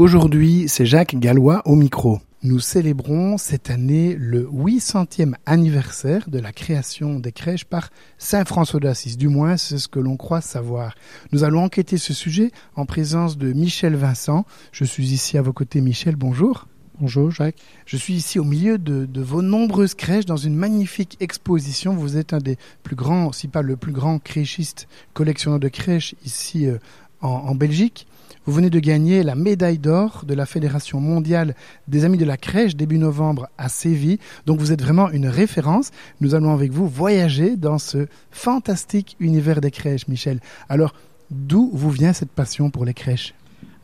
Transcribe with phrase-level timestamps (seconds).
[0.00, 2.20] Aujourd'hui, c'est Jacques Gallois au micro.
[2.42, 8.80] Nous célébrons cette année le 800e anniversaire de la création des crèches par Saint François
[8.80, 9.18] d'Assise.
[9.18, 10.94] Du moins, c'est ce que l'on croit savoir.
[11.32, 14.46] Nous allons enquêter ce sujet en présence de Michel Vincent.
[14.72, 15.82] Je suis ici à vos côtés.
[15.82, 16.66] Michel, bonjour.
[16.98, 17.58] Bonjour Jacques.
[17.84, 21.92] Je suis ici au milieu de, vos nombreuses crèches dans une magnifique exposition.
[21.94, 26.14] Vous êtes un des plus grands, si pas le plus grand créchiste collectionneur de crèches
[26.24, 26.78] ici euh,
[27.20, 28.06] en Belgique.
[28.50, 31.54] Vous venez de gagner la médaille d'or de la Fédération mondiale
[31.86, 34.18] des Amis de la Crèche début novembre à Séville.
[34.44, 35.92] Donc vous êtes vraiment une référence.
[36.20, 40.40] Nous allons avec vous voyager dans ce fantastique univers des crèches, Michel.
[40.68, 40.94] Alors,
[41.30, 43.34] d'où vous vient cette passion pour les crèches?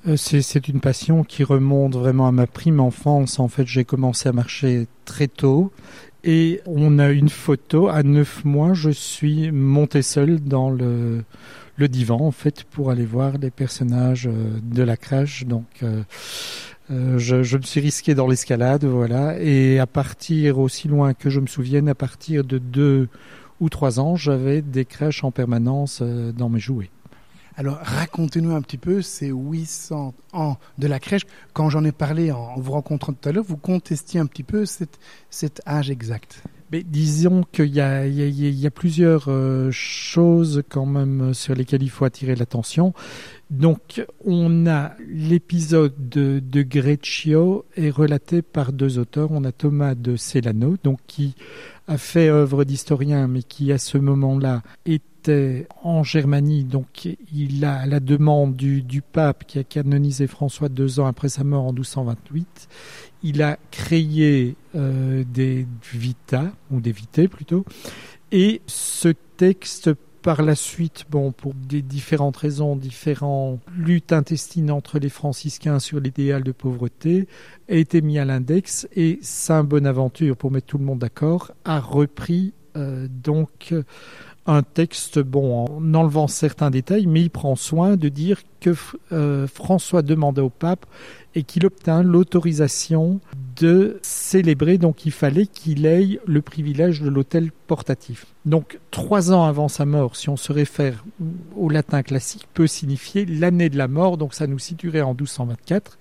[0.09, 3.39] Euh, c'est une passion qui remonte vraiment à ma prime enfance.
[3.39, 5.71] En fait, j'ai commencé à marcher très tôt
[6.25, 7.87] et on a une photo.
[7.87, 11.23] À neuf mois, je suis monté seul dans le,
[11.77, 15.45] le divan en fait pour aller voir les personnages euh, de la crèche.
[15.45, 16.03] Donc euh,
[16.91, 19.39] euh, je, me suis risqué dans l'escalade, voilà.
[19.41, 23.09] Et à partir aussi loin que je me souvienne, à partir de deux
[23.61, 26.91] ou trois ans, j'avais des crèches en permanence dans mes jouets.
[27.59, 31.23] Alors racontez-nous un petit peu ces 800 ans de la crèche.
[31.55, 34.67] Quand j'en ai parlé en vous rencontrant tout à l'heure, vous contestiez un petit peu
[34.67, 34.99] cet,
[35.31, 36.43] cet âge exact.
[36.73, 42.05] Mais disons qu'il y, y a, plusieurs euh, choses quand même sur lesquelles il faut
[42.05, 42.93] attirer l'attention.
[43.51, 49.31] Donc, on a l'épisode de, de Greccio est relaté par deux auteurs.
[49.31, 51.37] On a Thomas de Celano, donc qui
[51.87, 56.65] a fait œuvre d'historien, mais qui à ce moment-là était en Germanie.
[56.65, 61.45] Donc, il a la demande du pape qui a canonisé François deux ans après sa
[61.45, 62.69] mort en 1228
[63.23, 67.65] il a créé euh, des vita, ou des vités plutôt,
[68.33, 69.91] et ce texte
[70.23, 76.01] par la suite, bon, pour des différentes raisons, différentes luttes intestines entre les franciscains sur
[76.01, 77.29] l'idéal de pauvreté,
[77.71, 81.79] a été mis à l'index et Saint Bonaventure, pour mettre tout le monde d'accord, a
[81.79, 83.73] repris euh, donc
[84.47, 88.75] un texte, bon, en enlevant certains détails, mais il prend soin de dire que
[89.13, 90.87] euh, François demandait au pape
[91.37, 93.21] et qu'il obtint l'autorisation
[93.61, 98.27] de célébrer, donc il fallait qu'il ait le privilège de l'autel portatif.
[98.47, 101.05] Donc trois ans avant sa mort, si on se réfère
[101.55, 105.99] au latin classique, peut signifier l'année de la mort, donc ça nous situerait en 1224.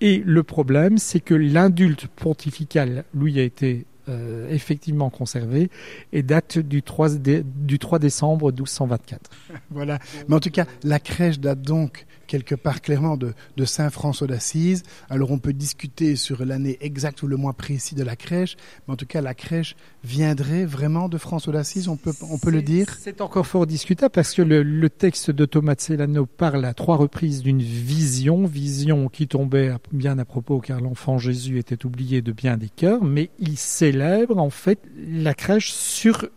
[0.00, 5.70] Et le problème, c'est que l'indulte pontifical, lui, a été euh, effectivement conservé
[6.12, 9.28] et date du 3, du 3 décembre 1224.
[9.70, 9.98] voilà.
[10.28, 14.28] Mais en tout cas, la crèche date donc quelque part clairement de, de Saint François
[14.28, 14.84] d'Assise.
[15.10, 18.56] Alors on peut discuter sur l'année exacte ou le mois précis de la crèche,
[18.86, 19.74] mais en tout cas la crèche
[20.04, 22.96] viendrait vraiment de François d'Assise, on peut, on peut le dire?
[23.00, 26.74] C'est encore fort discutable parce que le, le texte de Thomas de Celano parle à
[26.74, 32.22] trois reprises d'une vision, vision qui tombait bien à propos car l'enfant Jésus était oublié
[32.22, 33.88] de bien des cœurs, mais il s'est
[34.36, 36.28] en fait la crèche sur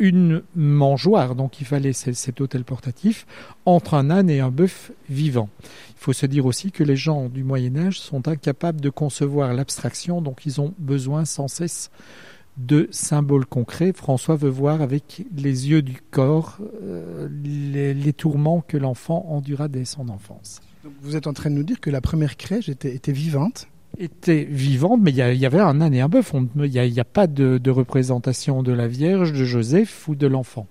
[0.00, 3.26] une mangeoire, donc il fallait cet hôtel portatif,
[3.66, 5.48] entre un âne et un bœuf vivant.
[5.90, 9.52] Il faut se dire aussi que les gens du Moyen Âge sont incapables de concevoir
[9.52, 11.90] l'abstraction, donc ils ont besoin sans cesse
[12.56, 13.92] de symboles concrets.
[13.92, 19.84] François veut voir avec les yeux du corps euh, les, tourments que l'enfant endura dès
[19.84, 20.60] son enfance.
[21.02, 23.68] vous êtes en train de nous dire que la première crèche était vivante
[24.00, 26.32] était vivante, mais il y, avait un âne et un bœuf.
[26.56, 30.66] Il n'y a, pas de, représentation de la Vierge, de Joseph ou de l'enfant.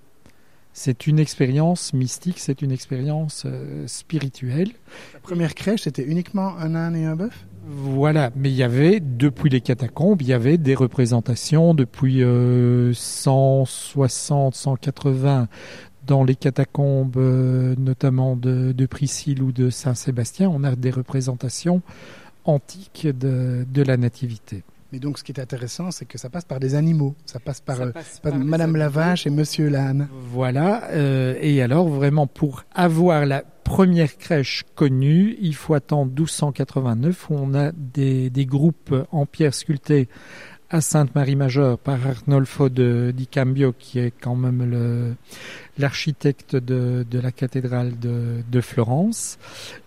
[0.74, 4.70] C'est une expérience mystique, c'est une expérience euh, spirituelle.
[5.14, 7.48] La première crèche, c'était uniquement un âne et un bœuf?
[7.68, 12.22] Voilà, mais il y avait, depuis les catacombes, il y avait des représentations depuis
[12.94, 15.48] 160, euh, 180
[16.08, 20.50] dans les catacombes, euh, notamment de, de Priscille ou de Saint-Sébastien.
[20.50, 21.82] On a des représentations
[22.50, 24.64] antique de, de la nativité.
[24.92, 27.16] Mais donc, ce qui est intéressant, c'est que ça passe par des animaux.
[27.26, 27.92] Ça passe par, euh,
[28.34, 30.08] Madame la vache et Monsieur l'âne.
[30.32, 30.90] Voilà.
[30.90, 37.36] Euh, et alors, vraiment, pour avoir la première crèche connue, il faut attendre 1289 où
[37.36, 40.10] on a des, des groupes en pierre sculptée
[40.70, 45.16] à Sainte-Marie-Majeure par Arnolfo de, di Cambio, qui est quand même
[45.78, 49.40] l'architecte de, la cathédrale de, Florence,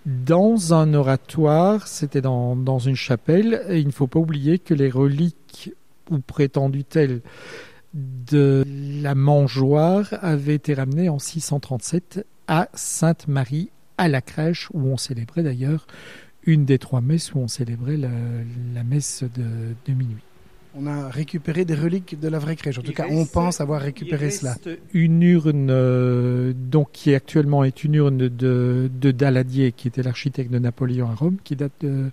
[0.06, 4.90] dans un oratoire, c'était dans, une chapelle, et il ne faut pas oublier que les
[4.90, 5.72] reliques
[6.10, 7.20] ou prétendues telles
[7.94, 8.64] de
[9.02, 13.68] la mangeoire avaient été ramenées en 637 à Sainte-Marie
[13.98, 15.86] à la crèche où on célébrait d'ailleurs
[16.44, 20.24] une des trois messes où on célébrait la, messe de minuit
[20.74, 22.78] on a récupéré des reliques de la vraie crèche.
[22.78, 24.56] En tout cas, on pense avoir récupéré cela.
[24.92, 30.50] Une urne, euh, donc qui actuellement est une urne de, de Daladier, qui était l'architecte
[30.50, 32.10] de Napoléon à Rome, qui date de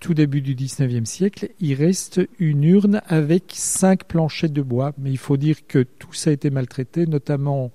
[0.00, 1.50] tout début du 19e siècle.
[1.60, 6.12] Il reste une urne avec cinq planchers de bois, mais il faut dire que tout
[6.12, 7.70] ça a été maltraité, notamment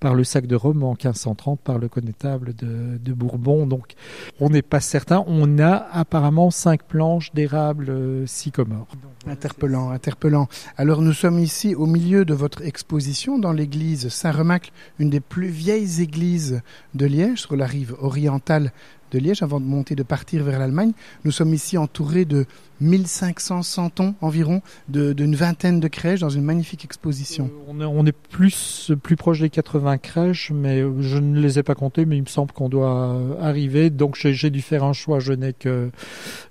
[0.00, 3.66] par le sac de Rome en 1530 par le connétable de, de Bourbon.
[3.66, 3.94] Donc,
[4.40, 5.24] on n'est pas certain.
[5.26, 8.88] On a apparemment cinq planches d'érable euh, sycomore.
[9.26, 10.48] Interpellant, interpellant.
[10.76, 15.46] Alors nous sommes ici au milieu de votre exposition dans l'église Saint-Remacle, une des plus
[15.46, 16.60] vieilles églises
[16.94, 18.72] de Liège, sur la rive orientale
[19.12, 20.92] de Liège avant de monter, de partir vers l'Allemagne.
[21.24, 22.46] Nous sommes ici entourés de
[22.80, 27.50] 1500 santons environ, d'une vingtaine de crèches dans une magnifique exposition.
[27.68, 31.74] Euh, on, est, plus, plus proche des 80 crèches, mais je ne les ai pas
[31.74, 33.90] comptées, mais il me semble qu'on doit arriver.
[33.90, 35.20] Donc j'ai dû faire un choix.
[35.20, 35.90] Je n'ai que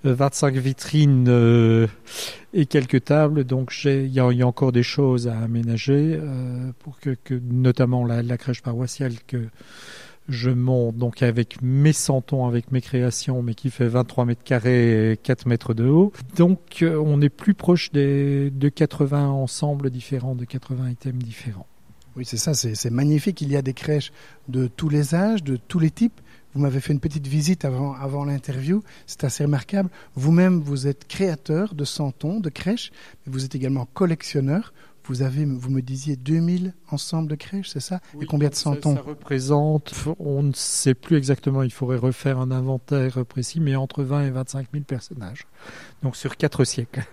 [0.04, 1.88] 25 euh, vitrines euh,
[2.54, 3.44] et quelques tables.
[3.44, 8.24] Donc il y, a encore des choses à aménager euh, pour que, que notamment la,
[8.24, 9.48] la crèche paroissiale que
[10.30, 15.12] je monte donc avec mes santons, avec mes créations, mais qui fait 23 mètres carrés
[15.12, 16.14] et 4 mètres de haut.
[16.36, 21.68] Donc euh, on est plus proche des, de 80 ensembles différents, de 80 items différents.
[22.16, 23.40] Oui, c'est ça, c'est magnifique.
[23.42, 24.12] Il y a des crèches
[24.50, 26.20] de tous les âges, de tous les types.
[26.54, 29.90] Vous m'avez fait une petite visite avant, avant l'interview, c'est assez remarquable.
[30.16, 32.92] Vous-même, vous êtes créateur de santons, de crèches,
[33.26, 34.74] mais vous êtes également collectionneur.
[35.06, 38.00] Vous avez, vous me disiez 2000 ensembles de crèches, c'est ça?
[38.14, 41.98] Oui, Et combien de centons ça, ça représente, on ne sait plus exactement, il faudrait
[41.98, 45.46] refaire un inventaire précis, mais entre 20 et 25 000 personnages.
[46.04, 47.04] Donc sur quatre siècles.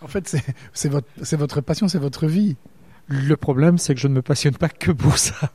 [0.00, 0.36] En fait,
[0.72, 2.56] c'est votre, votre passion, c'est votre vie.
[3.06, 5.52] Le problème, c'est que je ne me passionne pas que pour ça.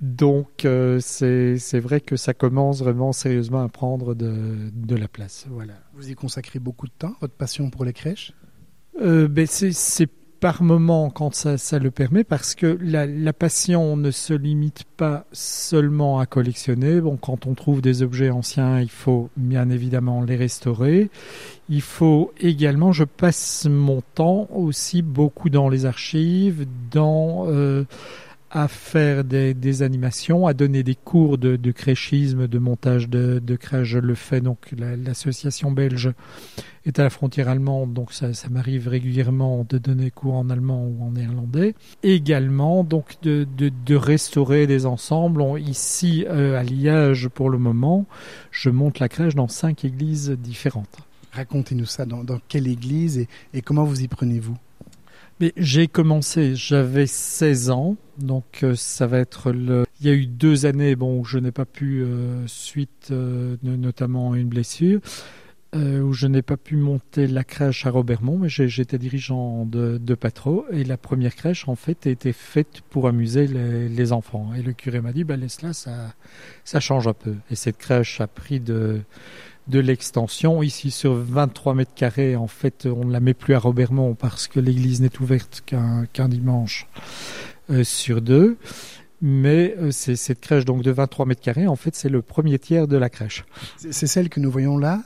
[0.00, 5.46] Donc euh, c'est vrai que ça commence vraiment sérieusement à prendre de, de la place.
[5.48, 5.74] Voilà.
[5.94, 8.32] Vous y consacrez beaucoup de temps, votre passion pour les crèches?
[9.00, 10.08] Euh, ben C'est
[10.42, 14.82] par moment quand ça, ça, le permet, parce que la, la, passion ne se limite
[14.96, 17.00] pas seulement à collectionner.
[17.00, 21.10] Bon, quand on trouve des objets anciens, il faut bien évidemment les restaurer.
[21.68, 27.84] Il faut également, je passe mon temps aussi beaucoup dans les archives, dans euh,
[28.54, 33.56] à faire des, animations, à donner des cours de, de créchisme, de montage de, de
[33.56, 33.88] crèche.
[33.88, 36.12] Je le fais donc l'association belge
[36.84, 41.02] est à la frontière allemande, donc ça, m'arrive régulièrement de donner cours en allemand ou
[41.02, 41.74] en néerlandais.
[42.02, 45.40] Également donc de, restaurer des ensembles.
[45.40, 48.06] On, ici euh, à Liège pour le moment,
[48.50, 50.98] je monte la crèche dans cinq églises différentes.
[51.32, 52.04] Racontez-nous ça.
[52.04, 54.56] Dans, quelle église et comment vous y prenez-vous?
[55.56, 59.84] J'ai commencé, j'avais 16 ans, donc euh, ça va être le.
[60.00, 63.56] Il y a eu deux années, bon, où je n'ai pas pu euh, suite, euh,
[63.62, 65.00] notamment une blessure,
[65.74, 69.96] euh, où je n'ai pas pu monter la crèche à Robermont, mais j'étais dirigeant de,
[69.96, 74.50] de Patro, et la première crèche en fait a été faite pour amuser les, enfants.
[74.54, 76.14] Et le curé m'a dit, bah laisse là, ça,
[76.64, 77.36] ça change un peu.
[77.50, 79.00] Et cette crèche a pris de
[79.68, 80.62] de l'extension.
[80.62, 84.48] Ici, sur 23 mètres carrés, en fait, on ne la met plus à Robermont parce
[84.48, 86.86] que l'église n'est ouverte qu'un qu dimanche
[87.70, 88.56] euh, sur deux.
[89.24, 92.58] Mais euh, c'est cette crèche donc de 23 mètres carrés, en fait, c'est le premier
[92.58, 93.44] tiers de la crèche.
[93.76, 95.02] C'est celle que nous voyons là,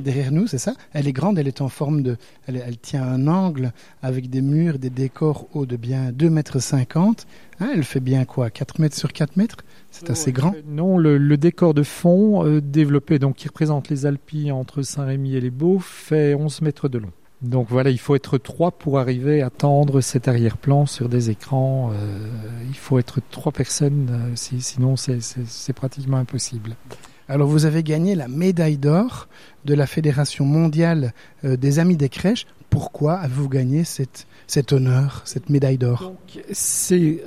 [0.00, 0.74] derrière nous, c'est ça?
[0.92, 2.16] Elle est grande, elle est en forme de...
[2.48, 3.72] Elle, elle, tient un angle
[4.02, 7.26] avec des murs, des décors hauts de bien 2 mètres 50.
[7.60, 8.50] Hein, elle fait bien quoi?
[8.50, 9.58] 4 mètres sur 4 mètres?
[9.92, 10.54] C'est assez grand.
[10.66, 15.36] Non, le, le décor de fond euh, développé, donc qui représente les Alpilles entre Saint-Rémy
[15.36, 17.12] et les Baux, fait 11 mètres de long.
[17.42, 21.90] Donc voilà, il faut être trois pour arriver à tendre cet arrière-plan sur des écrans.
[21.92, 22.18] Euh,
[22.68, 26.76] il faut être trois personnes, euh, si, sinon c'est pratiquement impossible.
[27.28, 29.28] Alors vous avez gagné la médaille d'or
[29.64, 31.12] de la Fédération mondiale
[31.44, 32.46] euh, des amis des crèches.
[32.70, 36.12] Pourquoi avez-vous gagné cette, cet honneur, cette médaille d'or?
[36.52, 37.22] C'est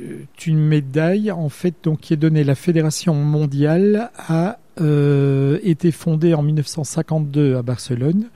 [0.45, 2.43] une médaille en fait donc qui est donnée.
[2.43, 8.29] La Fédération mondiale a euh, été fondée en 1952 à Barcelone.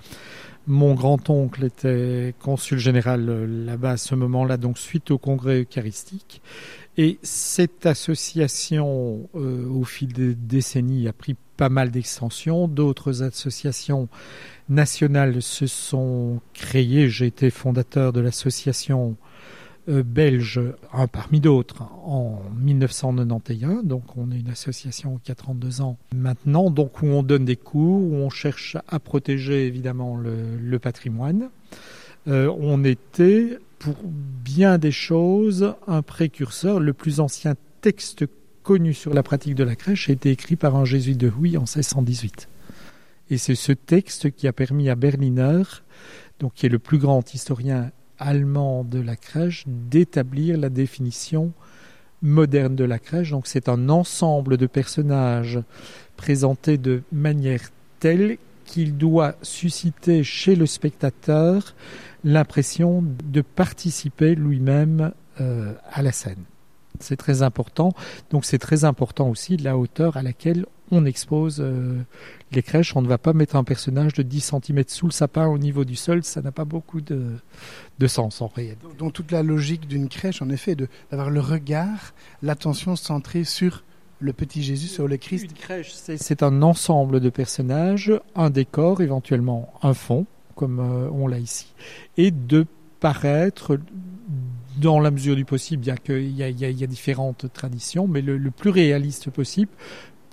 [0.66, 6.42] Mon grand-oncle était consul général euh, là-bas à ce moment-là, donc suite au congrès eucharistique.
[6.98, 12.68] Et cette association, euh, au fil des décennies, a pris pas mal d'extensions.
[12.70, 14.08] D'autres associations
[14.70, 17.10] nationales se sont créées.
[17.10, 19.18] J'ai été fondateur de l'association
[19.88, 20.62] belge,
[20.94, 23.84] un parmi d'autres, en 1991.
[23.84, 27.56] Donc on est une association qui a 32 ans maintenant, donc où on donne des
[27.56, 31.50] cours, où on cherche à protéger évidemment le, patrimoine.
[32.28, 36.80] Euh, on était pour bien des choses un précurseur.
[36.80, 38.26] Le plus ancien texte
[38.64, 41.58] connu sur la pratique de la crèche a été écrit par un jésuite de Huy
[41.58, 42.48] en 1618.
[43.30, 45.64] Et c'est ce texte qui a permis à Berliner,
[46.40, 51.52] donc qui est le plus grand historien allemand de la crèche, d'établir la définition
[52.22, 53.32] moderne de la crèche.
[53.32, 55.60] Donc c'est un ensemble de personnages
[56.18, 61.76] présentés de manière telle qu'il doit susciter chez le spectateur
[62.24, 66.44] l'impression de participer lui-même euh, à la scène.
[67.00, 67.94] C'est très important.
[68.30, 72.02] Donc c'est très important aussi la hauteur à laquelle on expose euh,
[72.52, 72.96] les crèches.
[72.96, 75.86] On ne va pas mettre un personnage de 10 cm sous le sapin au niveau
[75.86, 76.24] du sol.
[76.24, 77.32] Ça n'a pas beaucoup de,
[78.00, 78.86] de sens en réalité.
[78.98, 80.76] Donc toute la logique d'une crèche, en effet,
[81.12, 83.84] d'avoir le regard, l'attention centrée sur
[84.20, 85.44] le petit Jésus sur le Christ.
[85.44, 91.28] Une crèche, c'est un ensemble de personnages, un décor, éventuellement un fond, comme euh, on
[91.28, 91.74] l'a ici,
[92.18, 92.66] et de
[93.00, 93.78] paraître
[94.78, 98.70] dans la mesure du possible, bien qu'il y, y, a différentes traditions, mais le, plus
[98.70, 99.72] réaliste possible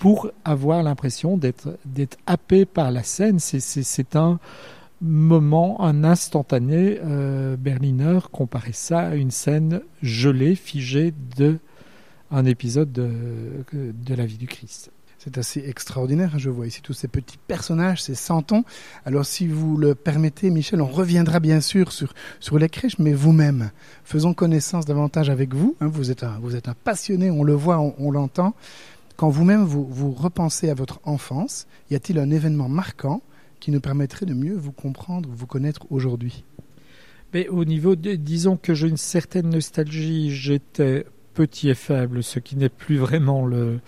[0.01, 3.39] pour avoir l'impression d'être happé par la scène.
[3.39, 4.41] C'est un
[5.01, 6.99] moment, un instantané.
[7.05, 11.59] Euh, Berliner comparait ça à une scène gelée, figée de
[12.33, 13.11] un épisode de,
[13.73, 14.91] de la vie du Christ.
[15.23, 16.31] C'est assez extraordinaire.
[16.35, 18.65] Hein, je vois ici tous ces petits personnages, ces santons.
[19.05, 23.13] Alors, si vous le permettez, Michel, on reviendra bien sûr sur, sur les crèches, mais
[23.13, 23.71] vous-même,
[24.03, 25.77] faisons connaissance davantage avec vous.
[25.83, 25.89] Hein.
[25.89, 28.55] vous, êtes un, vous êtes un passionné, on le voit, on, l'entend.
[29.21, 33.21] Quand vous-même, vous, repensez à votre enfance, y a-t-il un événement marquant
[33.61, 36.43] qui nous permettrait de mieux vous comprendre, vous connaître aujourd'hui?
[37.35, 42.39] Mais au niveau, de, disons que j'ai une certaine nostalgie, j'étais petit et faible, ce
[42.39, 43.81] qui n'est plus vraiment le,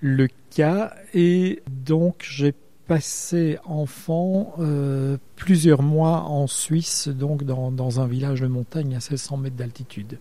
[0.00, 0.92] le cas.
[1.14, 2.52] Et donc j'ai
[2.88, 8.98] passé enfant euh, plusieurs mois en Suisse, donc dans, dans, un village de montagne à
[8.98, 10.18] 1600 mètres d'altitude.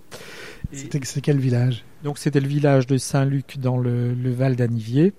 [0.72, 1.84] C'est quel village?
[2.04, 5.14] Donc c'était le village de Saint-Luc dans le, le Val d'Anivier.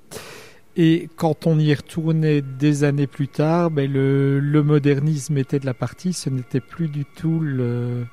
[0.77, 5.59] Et quand on y est retourné des années plus tard, ben le, le modernisme était
[5.59, 8.07] de la partie, ce n'était plus du tout le,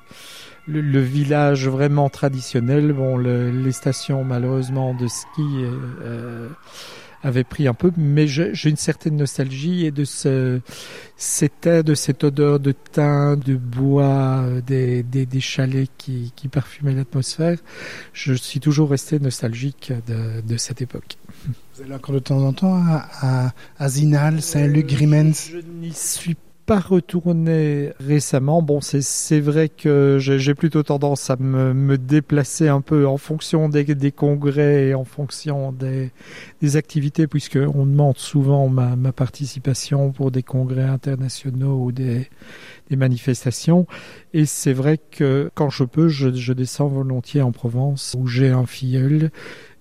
[0.66, 2.92] le, village vraiment traditionnel.
[2.92, 5.44] Bon, les stations malheureusement de ski
[6.02, 6.48] euh,
[7.26, 10.60] euh, avaient pris un peu, mais j'ai une certaine nostalgie et de ce,
[11.16, 16.48] c'était de cette odeur de thym, de bois, euh, des, des, des chalets qui, qui
[16.48, 17.58] parfumaient l'atmosphère.
[18.12, 21.16] Je suis toujours resté nostalgique de, de cette époque.
[21.74, 25.92] Vous allez encore de temps en temps à, à, à Zinal, Saint-Luc, Grimens Je n'y
[25.92, 28.60] suis pas retourné récemment.
[28.60, 33.68] Bon, c'est vrai que j'ai plutôt tendance à me, me, déplacer un peu en fonction
[33.68, 36.10] des, des congrès et en fonction des,
[36.60, 42.28] des activités, puisque on demande souvent ma, ma, participation pour des congrès internationaux ou des,
[42.90, 43.86] des manifestations.
[44.34, 48.50] Et c'est vrai que quand je peux, je, je descends volontiers en Provence, où j'ai
[48.50, 49.30] un filleul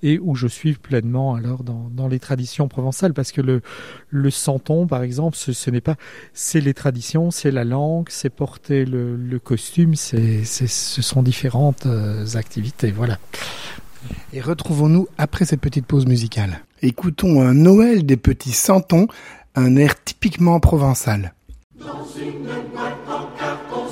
[0.04, 3.14] et où je suis pleinement alors dans, dans les traditions provençales.
[3.14, 3.62] Parce que le,
[4.10, 5.96] le santon par exemple ce, ce n'est pas
[6.34, 11.86] c'est les traditions c'est la langue c'est porter le, le costume c'est ce sont différentes
[11.86, 12.92] euh, activités.
[12.92, 13.18] Voilà.
[14.34, 16.60] Et retrouvons-nous après cette petite pause musicale.
[16.82, 19.08] Écoutons un Noël des petits santons
[19.56, 21.34] un air typiquement provençal.
[21.80, 23.86] Dans une boîte en carton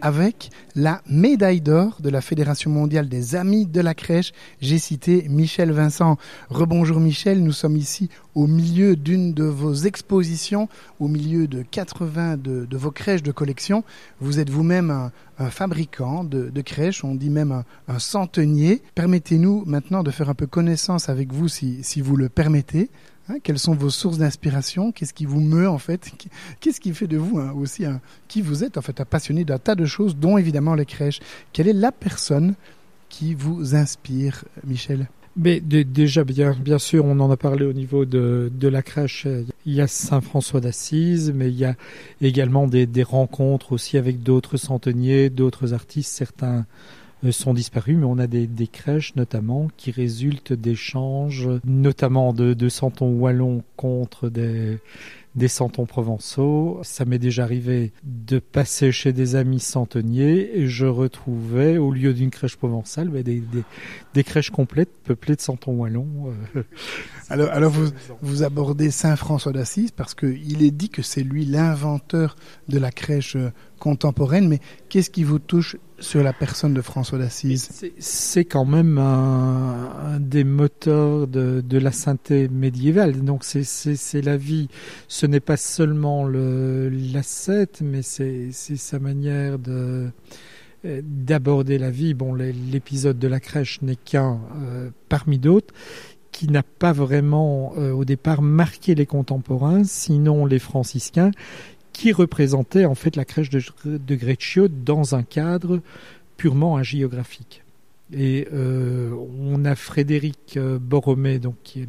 [0.00, 4.32] avec la médaille d'or de la Fédération mondiale des amis de la crèche.
[4.62, 6.16] J'ai cité Michel Vincent.
[6.48, 12.38] Rebonjour Michel, nous sommes ici au milieu d'une de vos expositions, au milieu de 80
[12.38, 13.84] de, vos crèches de collection.
[14.20, 18.82] Vous êtes vous-même un, fabricant de, crèches, on dit même un, centenier.
[18.94, 22.88] Permettez-nous maintenant de faire un peu connaissance avec vous si vous le permettez.
[23.30, 24.90] Hein, quelles sont vos sources d'inspiration?
[24.90, 26.10] Qu'est-ce qui vous meut en fait?
[26.58, 29.44] Qu'est-ce qui fait de vous hein, aussi un, qui vous êtes en fait un passionné
[29.44, 31.20] d'un tas de choses, dont évidemment les crèches
[31.52, 32.54] Quelle est la personne
[33.08, 35.08] qui vous inspire, Michel?
[35.36, 39.28] Mais déjà, bien, bien sûr, on en a parlé au niveau de, la crèche.
[39.64, 41.76] Il y a Saint-François d'Assise, mais il y a
[42.20, 46.12] également des, des rencontres aussi avec d'autres centeniers, d'autres artistes.
[46.12, 46.66] Certains
[47.30, 52.68] sont disparus, mais on a des, des crèches notamment qui résultent d'échanges, notamment de, de
[52.68, 54.78] santons wallons contre des,
[55.34, 56.80] des santons provençaux.
[56.82, 62.14] Ça m'est déjà arrivé de passer chez des amis centeniers et je retrouvais, au lieu
[62.14, 63.42] d'une crèche provençale, des, des,
[64.14, 66.32] des crèches complètes peuplées de santons wallons.
[66.56, 66.62] euh.
[67.28, 67.90] Alors, alors vous,
[68.22, 72.34] vous abordez Saint François d'Assise parce qu'il est dit que c'est lui l'inventeur
[72.68, 74.58] de la crèche euh, contemporaine, mais
[74.88, 80.44] qu'est-ce qui vous touche sur la personne de François d'Assise C'est- quand même un, des
[80.44, 83.22] moteurs de, la sainteté médiévale.
[83.22, 84.68] Donc c'est- la vie.
[85.08, 90.08] Ce n'est pas seulement le l'ascète, mais c'est sa manière euh,
[90.84, 92.14] d'aborder la vie.
[92.14, 95.74] Bon, l'é- l'épisode de la crèche n'est qu'un euh, parmi d'autres
[96.32, 101.32] qui n'a pas vraiment euh, au départ marqué les contemporains, sinon les franciscains,
[102.00, 105.82] qui représentaient en fait la crèche de, de Greccio dans un cadre
[106.38, 107.62] purement hagiographique.
[108.10, 111.88] Et euh, on a Frédéric euh, Borromée, donc qui est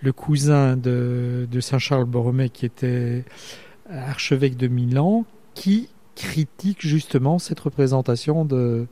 [0.00, 3.24] le, cousin de, Saint Charles Borromée, qui était
[3.90, 5.24] archevêque de Milan,
[5.54, 8.86] qui critique justement cette représentation de,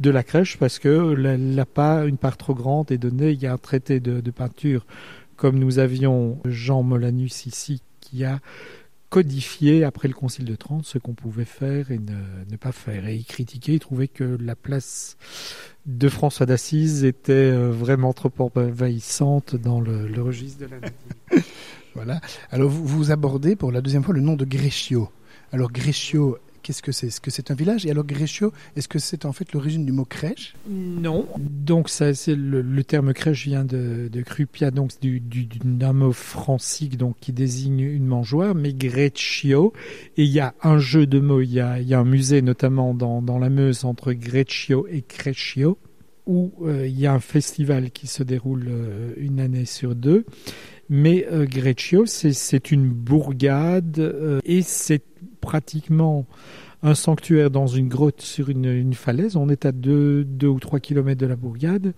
[0.00, 3.32] la crèche parce que la, la pas une part trop grande est donnée.
[3.32, 4.86] Il y a un traité de peinture,
[5.34, 8.38] comme nous avions Jean Molanus ici, qui a
[9.14, 13.06] codifié après le Concile de Trente ce qu'on pouvait faire et ne, pas faire.
[13.06, 15.16] Et il critiquait, il trouvait que la place
[15.86, 21.40] de François d'Assise était euh, vraiment trop envahissante dans le, registre de la.
[21.94, 22.20] Voilà.
[22.50, 25.08] Alors vous, abordez pour la deuxième fois le nom de Greccio.
[25.52, 27.08] Alors Greccio, qu'est-ce que c'est?
[27.08, 27.86] Est-ce que c'est un village?
[27.86, 30.54] Et alors Greccio, est-ce que c'est en fait l'origine du mot crèche?
[30.68, 31.28] Non.
[31.38, 36.12] Donc ça, c'est le, terme crèche vient de, de crupia, donc du, du, d'un mot
[36.12, 39.72] francique donc qui désigne une mangeoire, mais Greccio.
[40.16, 41.42] Et il y a un jeu de mots.
[41.42, 44.86] Il y a, il y a un musée notamment dans, dans la Meuse entre Greccio
[44.90, 45.78] et Creccio
[46.26, 50.24] où euh, il y a un festival qui se déroule euh, une année sur deux.
[50.88, 55.02] Mais euh, Greccio, c'est, c'est une bourgade euh, et c'est
[55.40, 56.26] pratiquement
[56.82, 59.36] un sanctuaire dans une grotte sur une, une falaise.
[59.36, 61.94] On est à deux, deux ou trois kilomètres de la bourgade,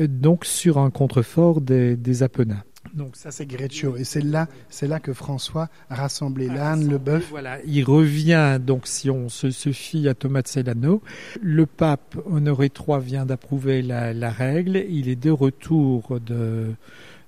[0.00, 2.62] euh, donc sur un contrefort des, des Apennins.
[2.94, 3.96] Donc ça c'est Greccio.
[3.96, 7.28] Et c'est là, c'est là que François a rassemblé l'âne, le bœuf.
[7.30, 11.02] Voilà, il revient, donc si on se, se fie à Thomas de Celano,
[11.40, 16.74] le pape Honoré III vient d'approuver la, la règle, il est de retour de,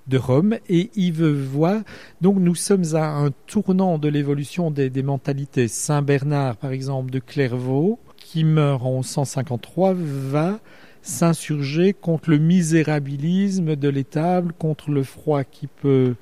[0.07, 1.83] de Rome et il veut voir.
[2.21, 5.69] Donc nous sommes à un tournant de l'évolution des, des mentalités.
[5.69, 10.61] Saint Bernard, par exemple, de Clairvaux, qui meurt en 153, va
[11.03, 16.15] s'insurger contre le misérabilisme de l'étable, contre le froid qui peut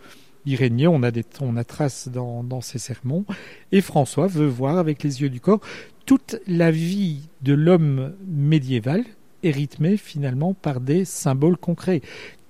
[0.45, 0.89] y régner.
[0.89, 3.25] On a des, on a trace dans, dans ses sermons.
[3.71, 5.61] Et François veut voir avec les yeux du corps
[6.07, 9.05] toute la vie de l'homme médiéval
[9.43, 12.01] est rythmée finalement par des symboles concrets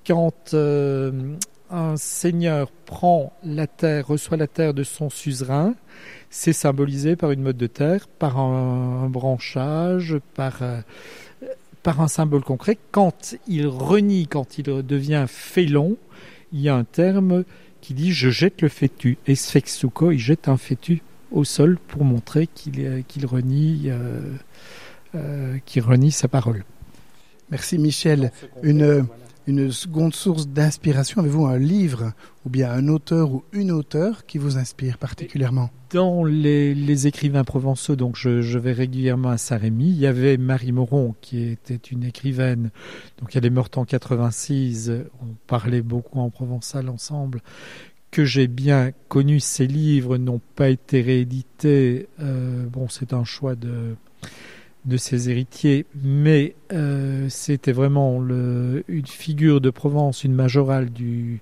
[0.06, 1.36] quand euh,
[1.70, 5.74] un seigneur prend la terre, reçoit la terre de son suzerain,
[6.30, 10.80] c'est symbolisé par une mode de terre, par un, un branchage, par, euh,
[11.82, 12.78] par un symbole concret.
[12.90, 15.96] Quand il renie, quand il devient félon,
[16.52, 17.44] il y a un terme
[17.80, 19.18] qui dit je jette le fétu.
[19.26, 24.20] Et Sfexuko, il jette un fétu au sol pour montrer qu'il qu'il renie, euh,
[25.14, 26.64] euh, qu'il renie sa parole.
[27.50, 28.32] Merci Michel.
[28.62, 29.06] Une,
[29.46, 31.20] une seconde source d'inspiration.
[31.20, 32.12] Avez-vous un livre
[32.44, 35.70] ou bien un auteur ou une auteure qui vous inspire particulièrement?
[35.90, 40.72] Dans les, les, écrivains provençaux, donc je, vais régulièrement à Saint-Rémy, il y avait Marie
[40.72, 42.70] Moron qui était une écrivaine,
[43.18, 47.42] donc elle est morte en 86, on parlait beaucoup en provençal ensemble,
[48.10, 49.38] que j'ai bien connu.
[49.38, 53.96] Ses livres n'ont pas été réédités, euh, bon c'est un choix de
[54.84, 61.40] de ses héritiers, mais euh, c'était vraiment une figure de Provence, une majorale du,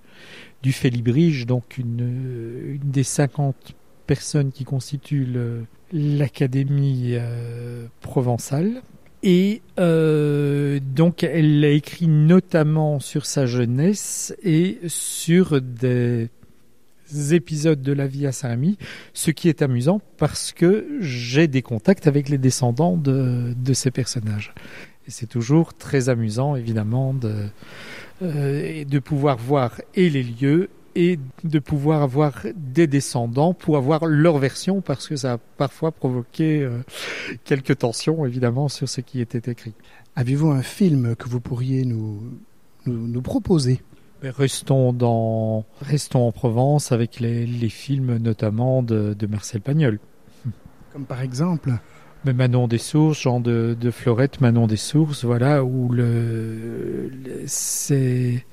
[0.64, 3.74] Félibrige, donc une, une des 50
[4.07, 5.29] personnes qui constituent
[5.92, 8.83] l'Académie euh, provençale.
[9.22, 16.31] Et euh, donc elle a écrit notamment sur sa jeunesse et sur des
[17.33, 18.79] épisodes de la vie à Saint-Rémy,
[19.14, 23.90] ce qui est amusant parce que j'ai des contacts avec les descendants de, de ces
[23.90, 24.55] personnages.
[25.07, 27.46] Et c'est toujours très amusant, évidemment, de,
[28.23, 34.07] euh, de pouvoir voir et les lieux et de pouvoir avoir des descendants pour avoir
[34.07, 36.81] leur version parce que ça a parfois provoqué euh,
[37.44, 39.75] quelques tensions, évidemment, sur ce qui était écrit.
[40.16, 42.20] Avez-vous un film que vous pourriez nous,
[42.87, 43.81] nous proposer?
[44.22, 49.98] Restons, dans, restons en Provence avec les, les films notamment de, de, Marcel Pagnol.
[50.92, 51.72] Comme par exemple
[52.24, 57.42] Mais Manon des Sources, Jean de, de Florette, Manon des Sources, voilà, où le, le
[57.46, 58.44] c'est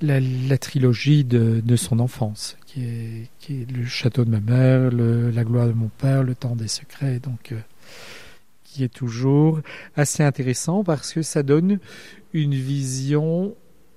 [0.00, 4.40] la, la, trilogie de, de, son enfance, qui est, qui est le château de ma
[4.40, 7.58] mère, le, la gloire de mon père, le temps des secrets, donc euh,
[8.64, 9.60] qui est toujours
[9.94, 11.78] assez intéressant parce que ça donne
[12.32, 13.54] une vision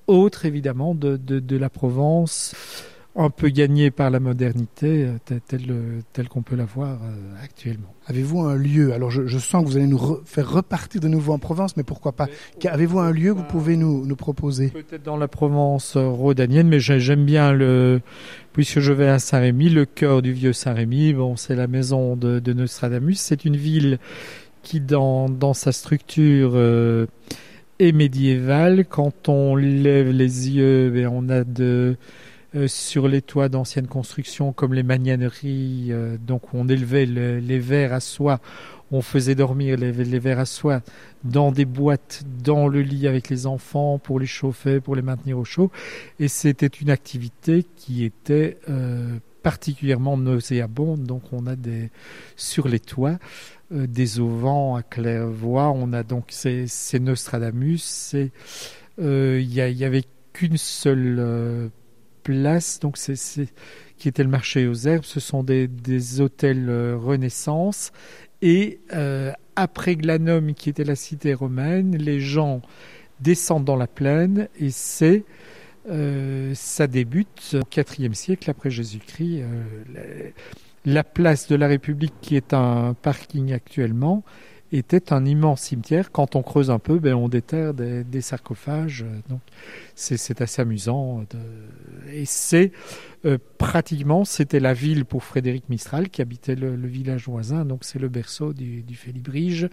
[0.07, 2.55] autre évidemment de, de, de, la Provence,
[3.15, 5.73] un peu gagnée par la modernité telle, telle,
[6.11, 7.93] telle qu'on peut la voir euh, actuellement.
[8.07, 8.93] Avez-vous un lieu?
[8.93, 11.77] Alors je, je, sens que vous allez nous re, faire repartir de nouveau en Provence,
[11.77, 12.27] mais pourquoi pas?
[12.65, 14.69] Avez-vous un lieu que vous pouvez nous, nous proposer?
[14.69, 18.01] Peut-être dans la Provence rhodanienne, mais j'aime bien le,
[18.51, 21.13] puisque je vais à Saint-Rémy, le cœur du vieux Saint-Rémy.
[21.13, 23.15] Bon, c'est la maison de, de Nostradamus.
[23.15, 23.99] C'est une ville
[24.61, 27.05] qui, dans, dans sa structure euh,
[27.79, 28.85] et médiévale.
[28.85, 31.97] Quand on lève les yeux, et on a de
[32.55, 37.59] euh, sur les toits d'anciennes constructions comme les magnaneries, euh, donc on élevait le, les
[37.59, 38.39] vers à soie,
[38.91, 40.81] on faisait dormir les, les vers à soie
[41.25, 45.37] dans des boîtes, dans le lit avec les enfants pour les chauffer, pour les maintenir
[45.37, 45.69] au chaud.
[46.19, 51.03] Et c'était une activité qui était euh, particulièrement nauséabonde.
[51.03, 51.91] Donc on a des
[52.35, 53.19] sur les toits
[53.71, 55.69] euh, des auvents à claire-voie.
[55.69, 56.67] On a donc ces,
[56.99, 58.15] Nostradamus.
[58.15, 58.31] Il
[58.99, 61.67] euh, y, avait qu'une seule euh,
[62.23, 63.13] place, donc c'est
[63.99, 65.03] qui était le marché aux herbes.
[65.03, 67.91] Ce sont des, des hôtels euh, Renaissance.
[68.41, 72.63] Et euh, après Glanum, qui était la cité romaine, les gens
[73.19, 75.23] descendent dans la plaine et c'est
[75.89, 79.41] euh, ça débute au IVe siècle après Jésus-Christ.
[79.43, 80.31] Euh,
[80.85, 84.23] la place de la République, qui est un parking actuellement,
[84.71, 86.11] était un immense cimetière.
[86.11, 89.05] Quand on creuse un peu, ben, on déterre des, sarcophages.
[89.29, 89.41] Donc,
[89.95, 91.23] c'est assez amusant.
[92.11, 92.71] Et c'est
[93.25, 97.65] euh, pratiquement, c'était la ville pour Frédéric Mistral qui habitait le, village voisin.
[97.65, 99.69] Donc, c'est le berceau du, Félibrige.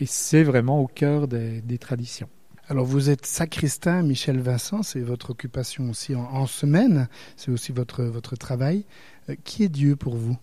[0.00, 2.28] Et c'est vraiment au cœur des traditions.
[2.68, 8.04] Alors vous êtes sacristain, Michel Vincent, c'est votre occupation aussi en, semaine, c'est aussi votre,
[8.04, 8.84] votre travail.
[9.28, 10.38] Euh, qui est Dieu pour vous?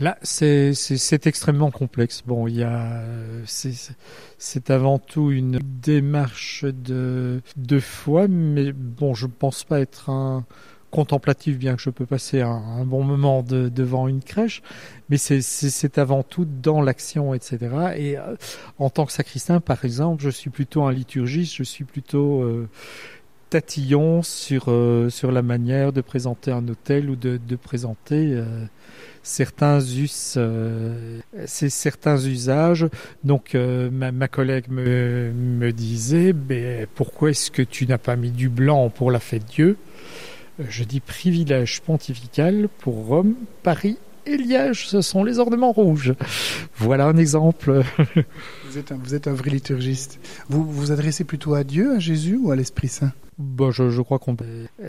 [0.00, 2.22] Là, c'est extrêmement complexe.
[2.26, 3.04] Bon, il y a,
[3.46, 10.10] c'est avant tout une démarche de, de foi, mais bon, je ne pense pas être
[10.10, 10.44] un
[10.92, 14.62] contemplatif, bien que je peux passer un, bon moment de, devant une crèche,
[15.08, 17.58] mais c'est avant tout dans l'action, etc.
[17.96, 18.36] Et euh,
[18.78, 22.68] en tant que sacristain, par exemple, je suis plutôt un liturgiste, je suis plutôt euh,
[23.48, 28.38] tatillon sur, euh, sur la manière de présenter un hôtel ou de, présenter
[29.22, 32.86] certains us, euh, certains usages.
[33.24, 38.30] Donc ma, ma, collègue me, me disait, ben, pourquoi est-ce que tu n'as pas mis
[38.30, 39.78] du blanc pour la fête Dieu?
[40.58, 46.14] Je dis privilège pontifical pour Rome, Paris et Liège, ce sont les ornements rouges.
[46.76, 47.82] Voilà un exemple.
[48.66, 50.20] vous, êtes un, vous êtes un vrai liturgiste.
[50.48, 53.12] Vous vous adressez plutôt à Dieu, à Jésus ou à l'Esprit Saint?
[53.38, 54.36] Bon, je, je crois qu'on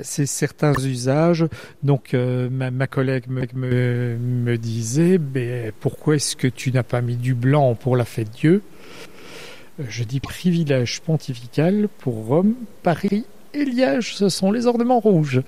[0.04, 1.46] c'est certains usages.
[1.82, 6.84] Donc euh, ma, ma, collègue me, me, me disait, ben, pourquoi est-ce que tu n'as
[6.84, 8.62] pas mis du blanc pour la fête Dieu?
[9.80, 15.42] Je dis privilège pontifical pour Rome, Paris et Liège, ce sont les ornements rouges.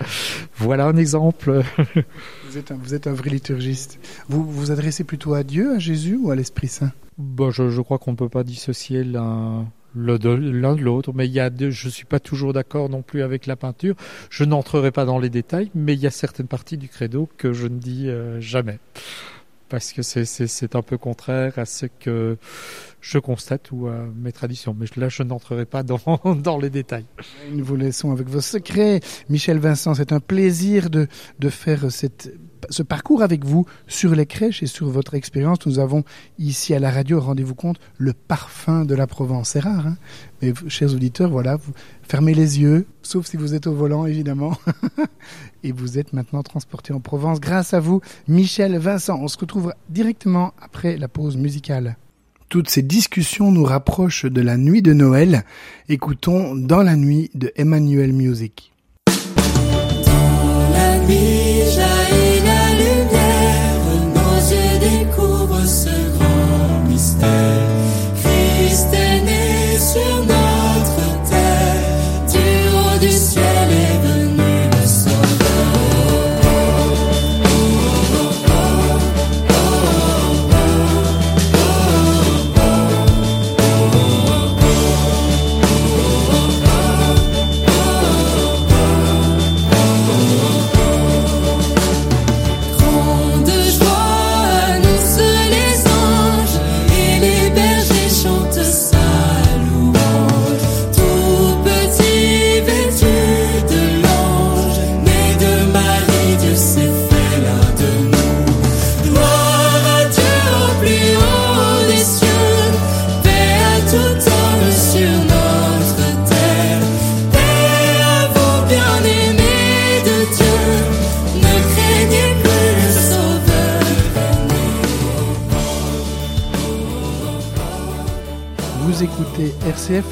[0.55, 1.63] Voilà un exemple.
[2.49, 3.99] vous, êtes un, vous êtes un vrai liturgiste.
[4.29, 6.91] Vous vous adressez plutôt à Dieu, à Jésus ou à l'Esprit Saint?
[7.17, 9.65] Bon, je, je crois qu'on ne peut pas dissocier l'un
[9.95, 13.21] l'un de l'autre, mais il y a deux, je suis pas toujours d'accord non plus
[13.21, 13.95] avec la peinture.
[14.29, 17.53] Je n'entrerai pas dans les détails, mais il y a certaines parties du credo que
[17.53, 18.79] je ne dis euh, jamais
[19.69, 22.37] parce que c'est un peu contraire à ce que
[23.01, 24.75] je constate ou à mes traditions.
[24.77, 25.99] Mais là, je n'entrerai pas dans,
[26.35, 27.05] dans les détails.
[27.51, 28.99] Nous vous laissons avec vos secrets.
[29.29, 31.07] Michel Vincent, c'est un plaisir de,
[31.39, 32.31] de faire cette
[32.69, 35.65] ce parcours avec vous sur les crèches et sur votre expérience.
[35.65, 36.03] Nous avons
[36.39, 39.49] ici à la radio, rendez-vous compte, le parfum de la Provence.
[39.49, 39.97] C'est rare, hein
[40.41, 41.57] mais chers auditeurs, voilà,
[42.03, 44.57] fermez les yeux, sauf si vous êtes au volant, évidemment.
[45.63, 49.17] et vous êtes maintenant transporté en Provence grâce à vous, Michel Vincent.
[49.21, 51.97] On se retrouve directement après la pause musicale.
[52.49, 55.43] Toutes ces discussions nous rapprochent de la nuit de Noël.
[55.89, 58.71] Écoutons Dans la nuit de Emmanuel Music.
[59.05, 61.45] Dans la nuit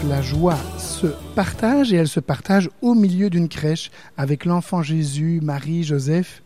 [0.07, 5.41] la joie se partage et elle se partage au milieu d'une crèche avec l'enfant Jésus,
[5.43, 6.41] Marie, Joseph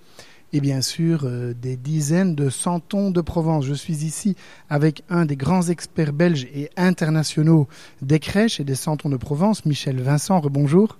[0.53, 3.65] et bien sûr euh, des dizaines de santons de Provence.
[3.65, 4.35] Je suis ici
[4.71, 7.67] avec un des grands experts belges et internationaux
[8.01, 10.39] des crèches et des santons de Provence, Michel Vincent.
[10.39, 10.97] Rebonjour.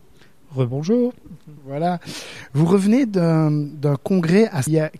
[0.52, 1.14] Rebonjour.
[1.68, 2.00] Voilà.
[2.54, 4.50] Vous revenez d'un congrès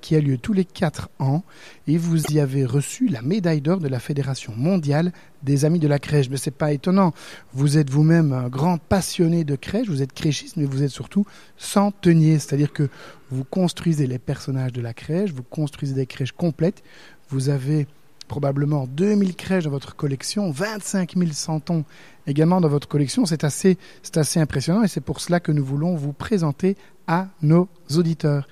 [0.02, 1.44] qui a, lieu tous les quatre ans
[1.88, 5.88] et vous y avez reçu la médaille d'or de la Fédération mondiale des amis de
[5.88, 6.30] la crèche.
[6.30, 7.14] Mais c'est pas étonnant.
[7.54, 11.26] Vous êtes vous-même un grand passionné de crèche, vous êtes crèchiste, mais vous êtes surtout
[11.56, 12.38] centenier.
[12.38, 12.90] C'est-à-dire que
[13.32, 16.84] vous construisez les personnages de la crèche, vous construisez des crèches complètes.
[17.30, 17.88] Vous avez
[18.28, 21.86] probablement 2000 crèches dans votre collection, 25 000 centons
[22.28, 23.26] également dans votre collection.
[23.26, 23.78] C'est assez,
[24.16, 28.48] assez impressionnant et c'est pour cela que nous voulons vous présenter à nos auditeurs.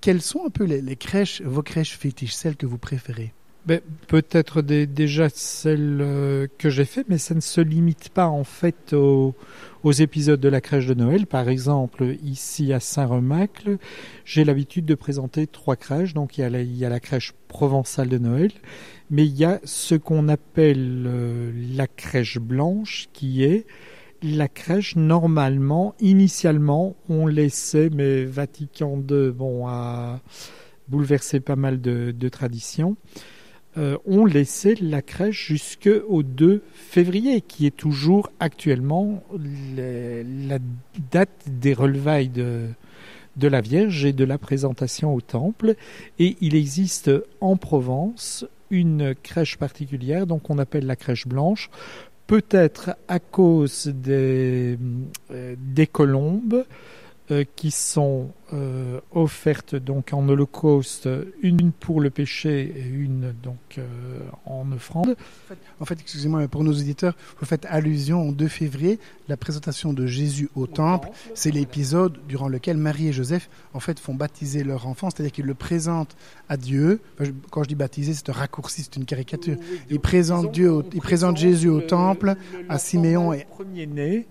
[0.00, 3.32] Quelles sont un peu les, crèches, vos crèches fétiches, celles que vous préférez?
[3.66, 8.44] Ben, Peut-être déjà celles euh, que j'ai fait, mais ça ne se limite pas en
[8.44, 9.34] fait aux,
[9.88, 11.26] aux épisodes de la crèche de Noël.
[11.26, 13.78] Par exemple, ici à Saint-Remacle,
[14.26, 16.12] j'ai l'habitude de présenter trois crèches.
[16.12, 18.52] Donc il y, a la, crèche provençale de Noël,
[19.10, 23.64] mais il y a ce qu'on appelle euh, la crèche blanche, qui est
[24.22, 30.20] la crèche normalement, initialement, on laissait, mais Vatican II, bon, a
[30.88, 32.96] bouleversé pas mal de, traditions
[34.06, 39.22] ont laissé la crèche jusqu'au 2 février, qui est toujours actuellement
[39.76, 40.58] la
[41.10, 42.68] date des relevailles de,
[43.40, 45.74] la Vierge et de la présentation au temple.
[46.18, 47.10] Et il existe
[47.40, 51.70] en Provence une crèche particulière, donc on appelle la crèche blanche,
[52.26, 54.78] peut-être à cause des,
[55.30, 56.64] euh, des colombes
[57.30, 61.08] euh, qui sont euh, offertes donc en holocauste,
[61.42, 63.82] une pour le péché et une donc euh,
[64.46, 65.14] en offrande.
[65.80, 69.92] En fait, excusez-moi, mais pour nos auditeurs, vous faites allusion au 2 février, la présentation
[69.92, 71.08] de Jésus au temple.
[71.34, 75.44] C'est l'épisode durant lequel Marie et Joseph, en fait, font baptiser leur enfant, c'est-à-dire qu'ils
[75.46, 76.16] le présentent
[76.48, 77.00] à Dieu.
[77.14, 79.56] Enfin, je- Quand je dis baptiser, c'est un raccourci, c'est une caricature.
[79.90, 82.36] Ils présentent Dieu, au- ils présentent Jésus au temple,
[82.70, 84.26] à Siméon et premier né.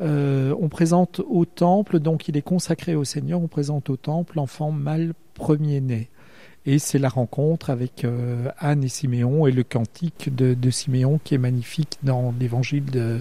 [0.00, 4.34] Euh, on présente au temple, donc il est consacré au Seigneur, on présente au temple
[4.36, 6.10] l'enfant mâle premier-né.
[6.66, 11.20] Et c'est la rencontre avec euh, Anne et Siméon et le cantique de, de Siméon
[11.22, 13.20] qui est magnifique dans l'évangile de,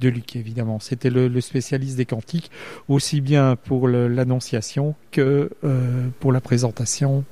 [0.00, 0.80] Luc, évidemment.
[0.80, 2.50] C'était le, spécialiste des cantiques,
[2.88, 7.24] aussi bien pour l'annonciation que euh, pour la présentation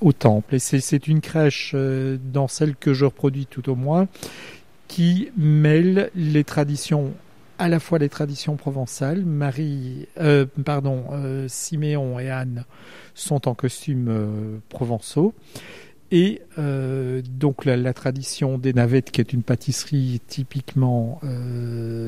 [0.00, 0.54] au temple.
[0.54, 4.06] Et c'est une crèche dans celle que je reproduis tout au moins
[4.86, 7.12] qui mêle les traditions
[7.58, 9.24] à la fois les traditions provençales.
[9.24, 12.64] Marie, euh, pardon, euh, Siméon et Anne
[13.14, 15.34] sont en costumes euh, provençaux
[16.12, 21.20] Et euh, donc la, tradition des navettes, qui est une pâtisserie typiquement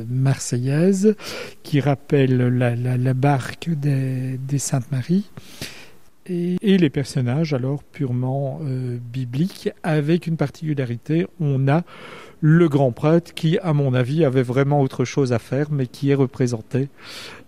[0.08, 1.16] marseillaise,
[1.62, 5.30] qui rappelle la, barque des, des Saintes-Maries,
[6.26, 11.82] et, les personnages alors purement euh, bibliques, avec une particularité, on a
[12.40, 16.10] le grand prêtre qui, à mon avis, avait vraiment autre chose à faire, mais qui
[16.10, 16.88] est représenté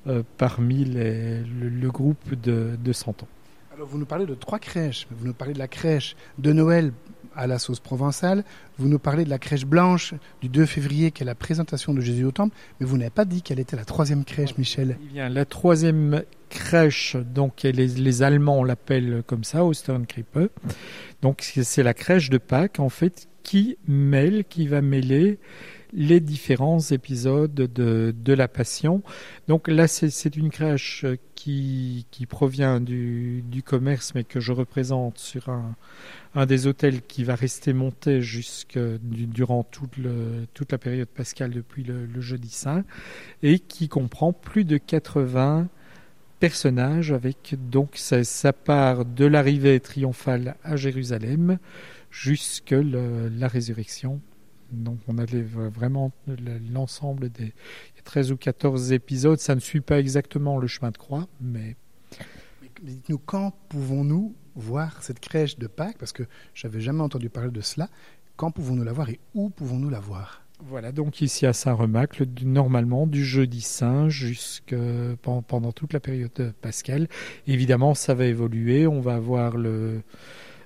[0.06, 3.26] euh, parmi le, groupe de, de Santon.
[3.74, 5.06] Alors vous nous parlez de trois crèches.
[5.11, 6.92] Vous nous parlez de la crèche de Noël
[7.36, 8.44] à la sauce provençale.
[8.78, 12.00] Vous nous parlez de la crèche blanche du 2 février qui est la présentation de
[12.00, 12.54] Jésus au temple.
[12.80, 14.96] Mais vous n'avez pas dit quelle était la troisième crèche, Michel.
[15.00, 20.38] Eh bien, la troisième crèche, donc les, les Allemands l'appellent comme ça, Osternkrippe.
[21.22, 25.38] Donc c'est c'est la crèche de Pâques en fait qui mêle, qui va mêler
[25.92, 29.02] les différents épisodes de, la Passion.
[29.48, 35.48] Donc là, c'est une crèche qui, provient du, commerce, mais que je représente sur
[36.35, 38.20] un, des hôtels qui va rester monté
[39.05, 39.96] durant toute,
[40.70, 42.85] la période pascale depuis le, jeudi saint,
[43.42, 45.68] et qui comprend plus de 80
[46.40, 51.59] personnages avec donc ça part de l'arrivée triomphale à Jérusalem
[52.11, 54.20] jusque la résurrection.
[54.72, 59.38] Donc on a les- vraiment le- l'ensemble des il y a 13 ou 14 épisodes.
[59.38, 61.76] Ça ne suit pas exactement le chemin de croix, mais
[62.62, 65.98] Mais Dites-nous quand pouvons-nous voir cette crèche de Pâques?
[65.98, 67.88] Parce que j'avais jamais entendu parler de cela.
[68.37, 70.42] Quand pouvons-nous la voir et où pouvons-nous la voir?
[70.64, 74.74] Voilà, donc ici à Saint-Remacle, normalement du jeudi saint jusque
[75.22, 77.08] pen- pendant toute la période pascale.
[77.48, 78.87] Évidemment, ça va évoluer.
[78.87, 80.00] On va avoir le, euh,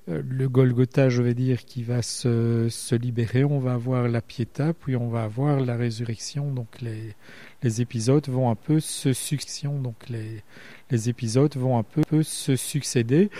[0.08, 3.44] le Golgotha, je vais dire, qui va se, se libérer.
[3.44, 6.52] On va avoir la Pietà, puis on va avoir la résurrection.
[6.52, 7.14] Donc les,
[7.62, 9.80] les épisodes vont un peu se succession.
[9.80, 10.42] Donc les,
[10.90, 13.30] les épisodes vont un peu, peu se succéder.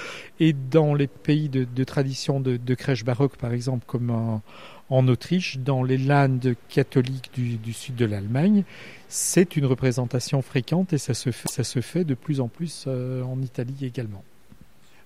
[0.41, 4.43] Et dans les pays de, de tradition de, de crèche baroque, par exemple, comme en,
[4.91, 8.65] en Autriche, dans les Landes catholiques du, du sud de l'Allemagne,
[9.09, 12.87] c'est une représentation fréquente et ça se fait, ça se fait de plus en plus
[12.89, 14.25] euh, en Italie également.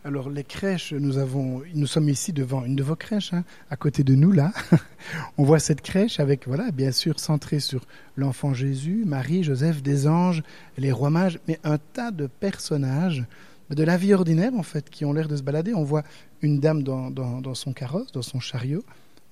[0.02, 3.76] Alors les crèches, nous avons, nous sommes ici devant une de vos crèches, hein, à
[3.76, 4.50] côté de nous là.
[5.38, 7.84] On voit cette crèche avec, voilà, bien sûr centrée sur
[8.16, 10.42] l'enfant Jésus, Marie, Joseph, des anges,
[10.78, 13.26] les rois mages, mais un tas de personnages
[13.68, 15.74] de la vie ordinaire en fait qui ont l'air de se balader.
[15.74, 16.04] On voit
[16.40, 18.82] une dame dans, dans, dans son carrosse, dans son chariot.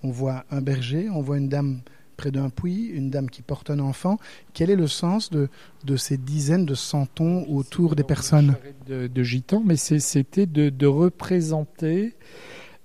[0.03, 1.81] On voit un berger, on voit une dame
[2.19, 4.19] près d'un puits, une dame qui porte un enfant.
[4.53, 5.49] Quel est le sens de,
[5.97, 8.57] ces dizaines de santons autour des personnes?
[8.87, 12.15] De, de gitans, mais c'était de, représenter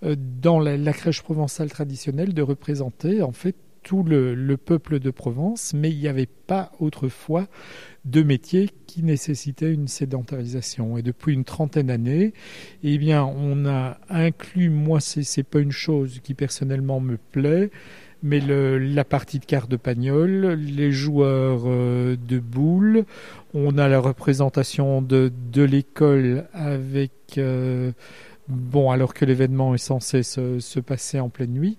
[0.04, 5.10] euh, dans la, crèche provençale traditionnelle, de représenter en fait tout le, le peuple de
[5.10, 7.48] Provence, mais il n'y avait pas autrefois
[8.06, 10.98] de métier qui nécessitait une sédentarisation.
[10.98, 12.34] Et depuis une trentaine d'années,
[12.84, 17.72] eh bien, on a inclus, moi, c'est c'est pas une chose qui personnellement me plaît,
[18.24, 23.04] mais la partie de quart de pagnol, les joueurs euh, de boules,
[23.54, 27.92] on a la représentation de, de l'école avec euh,
[28.48, 31.78] bon alors que l'événement est censé se, se passer en pleine nuit.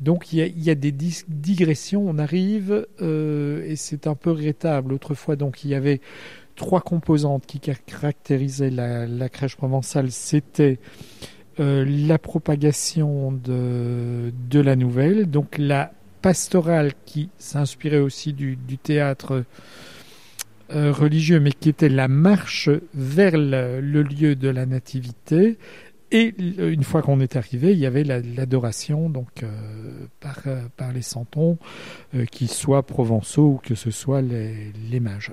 [0.00, 2.08] Donc il y a, il y a des digressions.
[2.08, 4.94] On arrive euh, et c'est un peu regrettable.
[4.94, 6.00] Autrefois donc il y avait
[6.56, 10.10] trois composantes qui car- caractérisaient la crèche provençale.
[10.10, 10.78] C'était
[11.60, 19.44] euh, la propagation de, la nouvelle, donc la pastorale qui s'inspirait aussi du, théâtre
[20.74, 25.58] euh, religieux, mais qui était la marche vers le, lieu de la nativité.
[26.10, 29.08] Et l- une fois qu'on est arrivé, il y avait la- l'adoration
[29.42, 30.62] euh, par, euh,
[30.94, 31.58] les santons,
[32.14, 35.32] euh, qu'ils soient provençaux ou que ce soit les, les mages.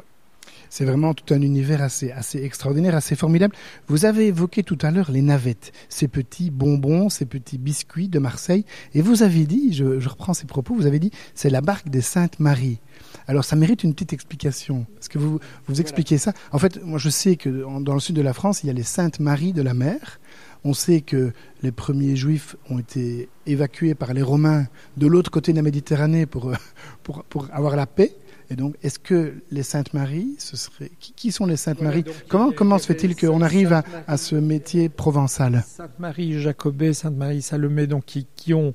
[0.69, 3.55] C'est vraiment tout un univers assez, assez extraordinaire, assez formidable.
[3.87, 8.19] Vous avez évoqué tout à l'heure les navettes, ces petits bonbons, ces petits biscuits de
[8.19, 8.65] Marseille.
[8.93, 11.89] Et vous avez dit, je, je reprends ces propos, vous avez dit, c'est la barque
[11.89, 12.79] des Saintes Maries.
[13.27, 14.85] Alors ça mérite une petite explication.
[14.99, 16.33] Est-ce que vous vous expliquez ça?
[16.51, 18.69] En fait, moi je sais que en- dans le sud de la France, il y
[18.69, 20.19] a les Saintes Maries de la mer.
[20.65, 21.31] On sait que
[21.63, 26.25] les premiers juifs ont été évacués par les Romains de l'autre côté de la Méditerranée
[26.25, 26.55] pour, euh,
[27.01, 28.13] pour, pour avoir la paix.
[28.51, 32.03] Et donc, est-ce que les Saintes Maries, ce serait qui, qui sont les Saintes Maries
[32.27, 37.85] Comment comment se fait-il qu'on arrive à, à ce métier provençal Sainte-Marie Jacobet, Sainte-Marie Salomé,
[37.87, 38.73] donc qui, qui ont,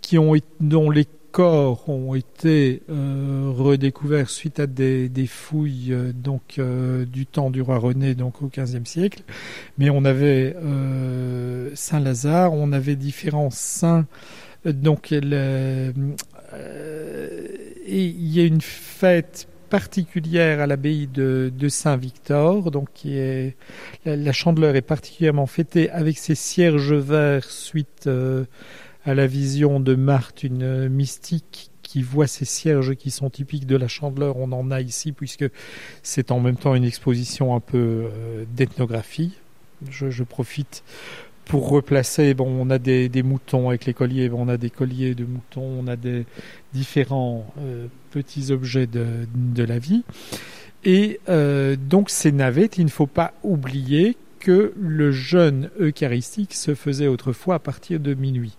[0.00, 6.12] qui ont, dont les corps ont été euh, redécouverts suite à des, des fouilles euh,
[6.12, 9.22] donc euh, du temps du roi René, donc au XVe siècle.
[9.78, 14.04] Mais on avait euh, Saint Lazare, on avait différents saints.
[14.66, 15.92] euh, Donc le- euh,
[16.54, 22.90] et il y a une fête particulière à l'abbaye de, Saint-Victor, donc
[24.04, 28.44] la, chandeleur est particulièrement fêtée avec ses cierges verts suite euh,
[29.06, 33.76] à la vision de Marthe, une mystique qui voit ces cierges qui sont typiques de
[33.76, 34.36] la chandeleur.
[34.36, 35.46] On en a ici puisque
[36.02, 39.38] c'est en même temps une exposition un peu euh, d'ethnographie.
[39.88, 40.84] Je, profite
[41.46, 42.34] pour replacer.
[42.34, 44.28] Bon, on a des, des, moutons avec les colliers.
[44.28, 45.80] Bon, on a des colliers de moutons.
[45.80, 46.24] On a des
[46.72, 50.04] différents euh, petits objets de, de, la vie.
[50.84, 56.74] Et euh, donc ces navettes, il ne faut pas oublier que le jeûne eucharistique se
[56.74, 58.56] faisait autrefois à partir de minuit.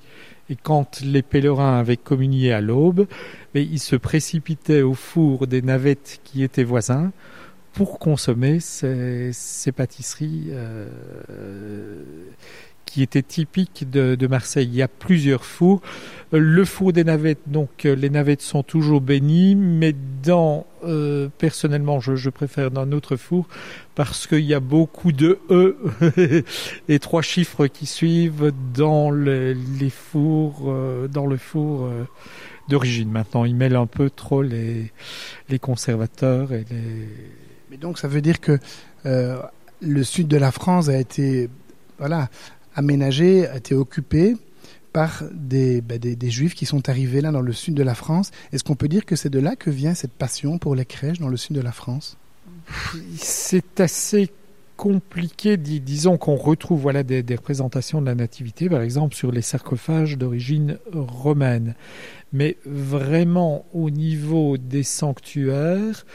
[0.49, 3.07] Et quand les pèlerins avaient communié à l'aube,
[3.53, 7.11] ils se précipitaient au four des navettes qui étaient voisins
[7.73, 10.87] pour consommer ces, ces pâtisseries euh,
[12.93, 14.69] qui étaient typiques de, Marseille.
[14.71, 15.81] Il y a plusieurs fours.
[16.31, 22.29] Le four des navettes, donc les navettes sont toujours bénies, mais dans euh, personnellement, je,
[22.29, 23.47] préfère dans notre four
[23.95, 25.75] parce qu'il y a beaucoup de E
[26.87, 32.03] et trois chiffres qui suivent dans le, les fours, euh, dans le four euh,
[32.69, 33.09] d'origine.
[33.09, 34.91] Maintenant, ils mêlent un peu trop les,
[35.49, 37.09] les conservateurs et les.
[37.71, 38.59] Mais donc, ça veut dire que
[39.07, 39.41] euh,
[39.81, 41.49] le sud de la France a été,
[41.97, 42.29] voilà,
[42.75, 44.35] aménagé, a été occupé
[44.91, 47.95] par des, bah, des, des, juifs qui sont arrivés là dans le sud de la
[47.95, 48.31] France.
[48.51, 51.19] Est-ce qu'on peut dire que c'est de là que vient cette passion pour les crèches
[51.19, 52.17] dans le sud de la France?
[53.17, 54.29] C'est assez
[54.77, 59.31] compliqué, dis, disons qu'on retrouve voilà des, des, représentations de la nativité, par exemple sur
[59.31, 61.75] les sarcophages d'origine romaine,
[62.31, 66.05] mais vraiment au niveau des sanctuaires,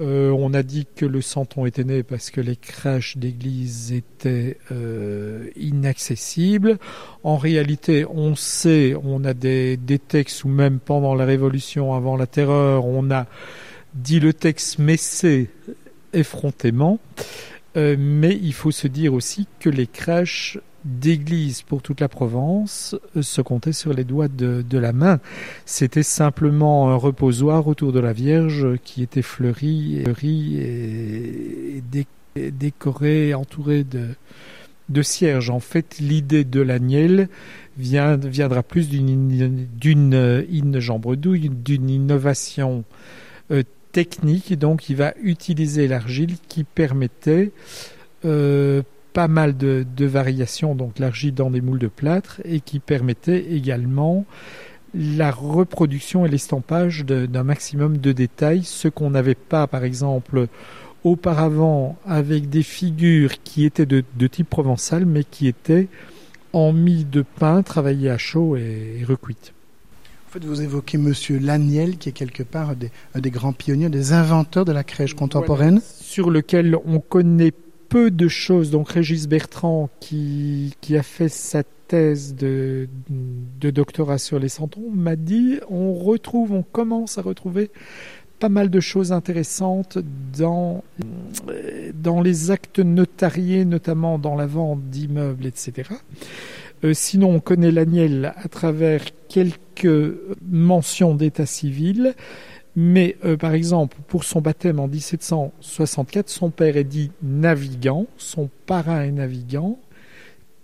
[0.00, 4.56] euh, on a dit que le santon était né parce que les crèches d'église étaient
[4.72, 6.78] euh, inaccessibles.
[7.22, 9.78] En réalité, on sait, on a des,
[10.08, 13.26] textes, ou même pendant la Révolution, avant la Terreur, on a
[13.94, 15.50] dit le texte Messé
[16.14, 16.98] effrontément.
[17.76, 22.96] Euh, mais il faut se dire aussi que les crèches d'église pour toute la Provence
[23.20, 25.20] se comptait sur les doigts de, la main.
[25.66, 31.82] C'était simplement un reposoir autour de la Vierge qui était fleuri, et,
[32.50, 34.08] décoré, entouré de,
[34.88, 35.50] de cierges.
[35.50, 37.28] En fait, l'idée de l'agnel
[37.78, 42.84] vient, viendra plus d'une d'une in jambredouille, d'une innovation
[43.50, 43.62] euh,
[43.92, 44.58] technique.
[44.58, 47.52] Donc, il va utiliser l'argile qui permettait
[48.24, 48.82] euh,
[49.12, 53.52] pas mal de, de variations, donc l'argile dans des moules de plâtre, et qui permettait
[53.52, 54.24] également
[54.94, 60.48] la reproduction et l'estampage d'un maximum de détails, ce qu'on n'avait pas, par exemple,
[61.04, 65.88] auparavant avec des figures qui étaient de, de, type provençal, mais qui étaient
[66.52, 69.52] en mie de pain, travaillées à chaud et, et recuites.
[70.28, 73.52] En fait, vous évoquez Monsieur Laniel, qui est quelque part un des, un des grands
[73.52, 75.78] pionniers, des inventeurs de la crèche contemporaine.
[75.78, 77.52] Voilà, sur lequel on connaît
[77.90, 78.70] peu de choses.
[78.70, 82.88] Donc Régis Bertrand, qui, qui a fait sa thèse de,
[83.60, 87.70] doctorat sur les santons, m'a dit on retrouve, on commence à retrouver
[88.38, 89.98] pas mal de choses intéressantes
[90.38, 90.82] dans,
[91.92, 95.90] dans les actes notariés, notamment dans la vente d'immeubles, etc.
[96.84, 100.14] Euh, sinon, on connaît l'Agnel à travers quelques
[100.48, 102.14] mentions d'état civil.
[102.76, 108.48] Mais euh, par exemple, pour son baptême en 1764, son père est dit navigant, son
[108.66, 109.78] parrain est navigant,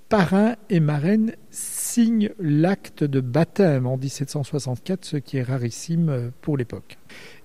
[0.09, 6.57] parrain et marraine signent l'acte de baptême en 1764, ce qui est rarissime euh, pour
[6.57, 6.97] l'époque.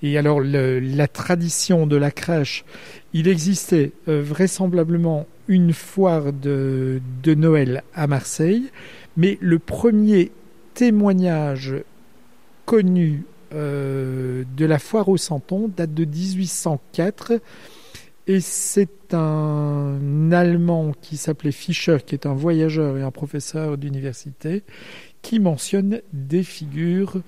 [0.03, 2.63] Et alors la tradition de la crèche,
[3.13, 8.69] il existait euh, vraisemblablement une foire de Noël à Marseille,
[9.17, 10.31] mais le premier
[10.75, 11.75] témoignage
[12.65, 13.23] connu
[13.53, 17.39] euh, de la foire au Santon date de 1804
[18.27, 24.63] et c'est un Allemand qui s'appelait Fischer, qui est un voyageur et un professeur d'université,
[25.21, 27.21] qui mentionne des figures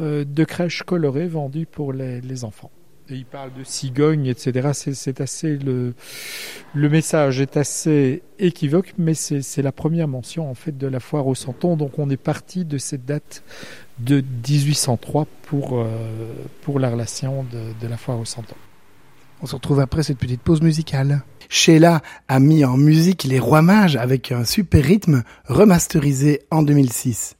[0.00, 2.70] euh, de crèches colorées vendues pour les, enfants.
[3.10, 4.70] Et il parle de cigognes, etc.
[4.72, 5.92] C'est assez le,
[6.72, 11.26] le message est assez équivoque, mais c'est la première mention en fait de la foire
[11.26, 11.76] au Santon.
[11.76, 13.42] Donc on est parti de cette date
[14.04, 15.86] de 1803 pour, euh,
[16.62, 18.56] pour la relation de, de la foire au Santon.
[19.42, 21.22] On se retrouve après cette petite pause musicale.
[21.48, 27.36] Sheila a mis en musique Les Rois Mages avec un super rythme remasterisé en 2006.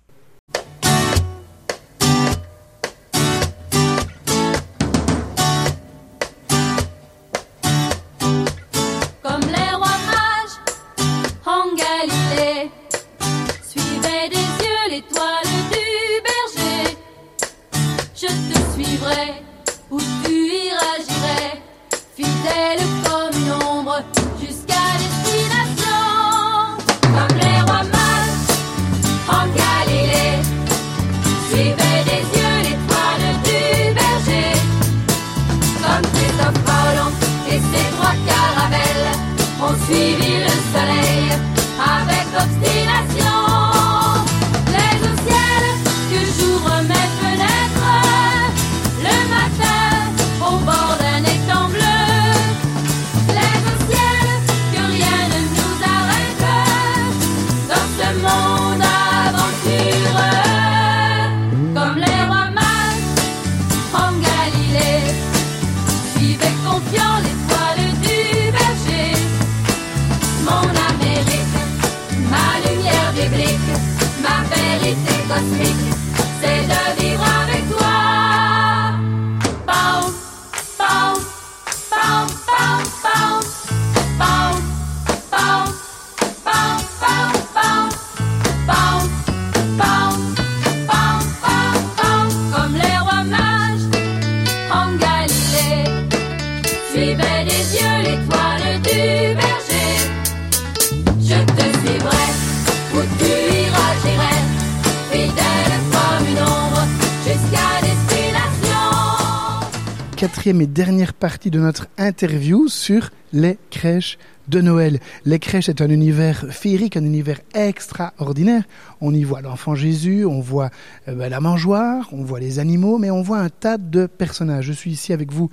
[110.73, 114.19] Dernière partie de notre interview sur les crèches
[114.49, 114.99] de Noël.
[115.25, 118.65] Les crèches est un univers féerique, un univers extraordinaire.
[119.01, 120.71] On y voit l'enfant Jésus, on voit
[121.09, 124.65] euh, ben, la mangeoire, on voit les animaux, mais on voit un tas de personnages.
[124.65, 125.51] Je suis ici avec vous,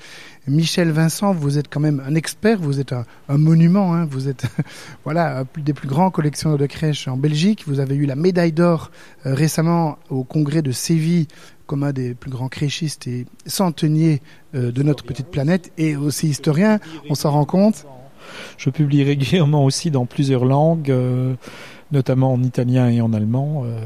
[0.47, 1.33] Michel Vincent.
[1.33, 3.93] Vous êtes quand même un expert, vous êtes un, monument.
[3.93, 4.07] Hein.
[4.09, 4.45] Vous êtes
[5.03, 7.65] voilà un des plus grands collectionneurs de crèches en Belgique.
[7.67, 8.89] Vous avez eu la médaille d'or
[9.25, 11.27] euh, récemment au congrès de Séville
[11.69, 14.21] comme un des plus grands créchistes et centeniers
[14.55, 16.79] euh, de notre petite planète et aussi historien.
[17.11, 17.85] On s'en rend compte.
[18.57, 21.35] Je publie régulièrement aussi dans plusieurs langues, euh,
[21.91, 23.63] notamment en italien et en allemand.
[23.65, 23.79] euh,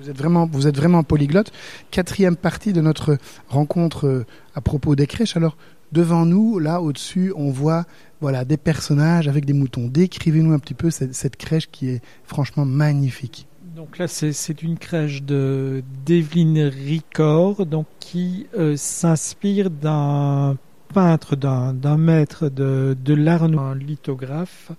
[0.00, 1.52] Vous êtes vraiment, vous êtes vraiment polyglotte.
[1.90, 5.36] Quatrième partie de notre rencontre à propos des crèches.
[5.36, 5.56] Alors,
[5.92, 7.84] devant nous, là, au-dessus, on voit,
[8.22, 9.86] voilà, des personnages avec des moutons.
[9.86, 13.46] Décrivez-nous un petit peu cette, cette crèche qui est franchement magnifique.
[13.74, 20.58] Donc là, c'est une crèche de d'Evelyne Ricor, donc qui euh, s'inspire d'un
[20.92, 24.72] peintre, d'un maître de, l'art, un lithographe.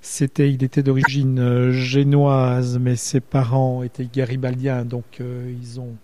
[0.00, 5.94] C'était, il était d'origine euh, génoise, mais ses parents étaient garibaldiens, donc euh, ils ont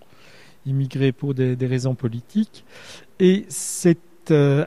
[0.64, 2.64] immigré pour des, raisons politiques.
[3.18, 3.98] Et cet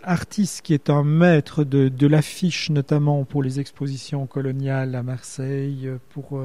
[0.03, 6.41] artiste qui est un maître de, l'affiche, notamment pour les expositions coloniales à Marseille, pour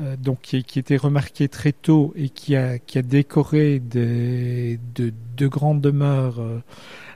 [0.00, 5.80] euh, donc qui, était remarqué très tôt et qui a, décoré des, de, de grandes
[5.80, 6.62] demeures euh,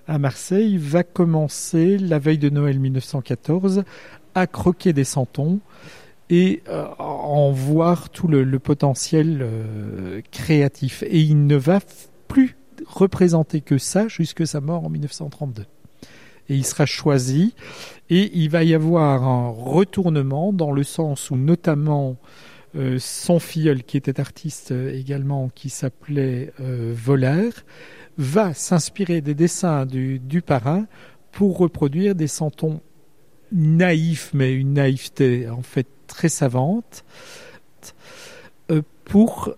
[0.06, 3.84] à Marseille, va commencer la veille de Noël 1914
[4.34, 5.60] à croquer des santons
[6.28, 9.46] et euh, en voir tout le, potentiel
[10.30, 11.04] créatif.
[11.04, 11.80] Et il ne va
[12.28, 12.56] plus
[12.86, 15.64] représenter que ça jusque sa mort en 1932.
[16.50, 17.54] Et il sera choisi
[18.10, 22.16] et il va y avoir un retournement dans le sens où notamment
[22.76, 27.50] euh, son filleul, qui était artiste euh, également, qui s'appelait euh, Voller,
[28.18, 30.86] va s'inspirer des dessins du, parrain
[31.30, 32.80] pour reproduire des santons
[33.52, 37.04] naïfs, mais une naïveté en fait très savante,
[38.70, 39.54] euh, pour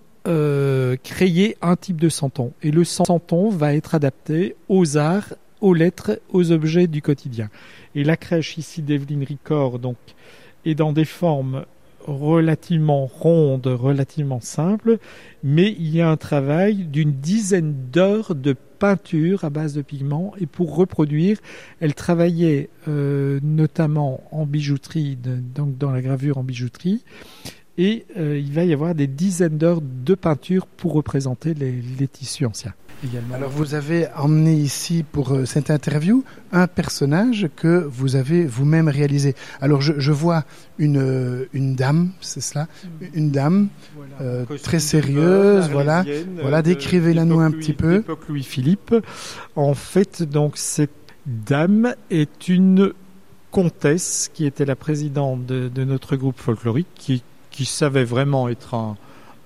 [1.04, 2.52] créer un type de santon.
[2.60, 7.48] Et le santon va être adapté aux arts, aux lettres, aux objets du quotidien.
[7.94, 9.96] Et la crèche ici d'Evelyne Ricor, donc,
[10.64, 11.64] est dans des formes
[12.06, 14.98] relativement rondes, relativement simples,
[15.42, 20.34] mais il y a un travail d'une dizaine d'heures de peinture à base de pigments
[20.40, 21.38] et pour reproduire,
[21.80, 27.04] elle travaillait euh, notamment en bijouterie, donc dans la gravure en bijouterie,
[27.78, 32.46] et euh, il va y avoir des dizaines d'heures de peinture pour représenter les tissus
[32.46, 32.74] anciens.
[33.04, 33.34] Également.
[33.34, 38.88] Alors, vous avez emmené ici pour euh, cette interview un personnage que vous avez vous-même
[38.88, 39.34] réalisé.
[39.60, 40.44] Alors, je, je vois
[40.78, 42.68] une, euh, une dame, c'est cela
[43.14, 43.68] Une dame
[44.20, 46.04] euh, très sérieuse, voilà.
[46.40, 47.96] Voilà, décrivez-la nous un petit peu.
[47.96, 48.94] L'époque Louis-Philippe.
[49.56, 50.90] En fait, donc, cette
[51.26, 52.92] dame est une
[53.50, 58.74] comtesse qui était la présidente de, de notre groupe folklorique, qui, qui savait vraiment être
[58.74, 58.96] un,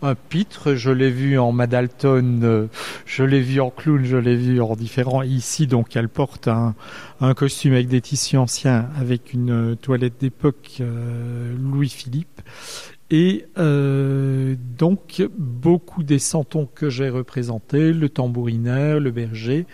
[0.03, 0.75] un pitre.
[0.75, 2.67] Je l'ai vu en Madalton, euh,
[3.07, 5.23] je l'ai vu en clown, je l'ai vu en différents.
[5.23, 6.75] Ici, donc, elle porte un,
[7.35, 12.41] costume avec des tissus anciens, avec une euh, toilette d'époque euh, Louis-Philippe.
[13.13, 19.67] Et donc, beaucoup des santons que j'ai représentés, le tambourineur, le berger,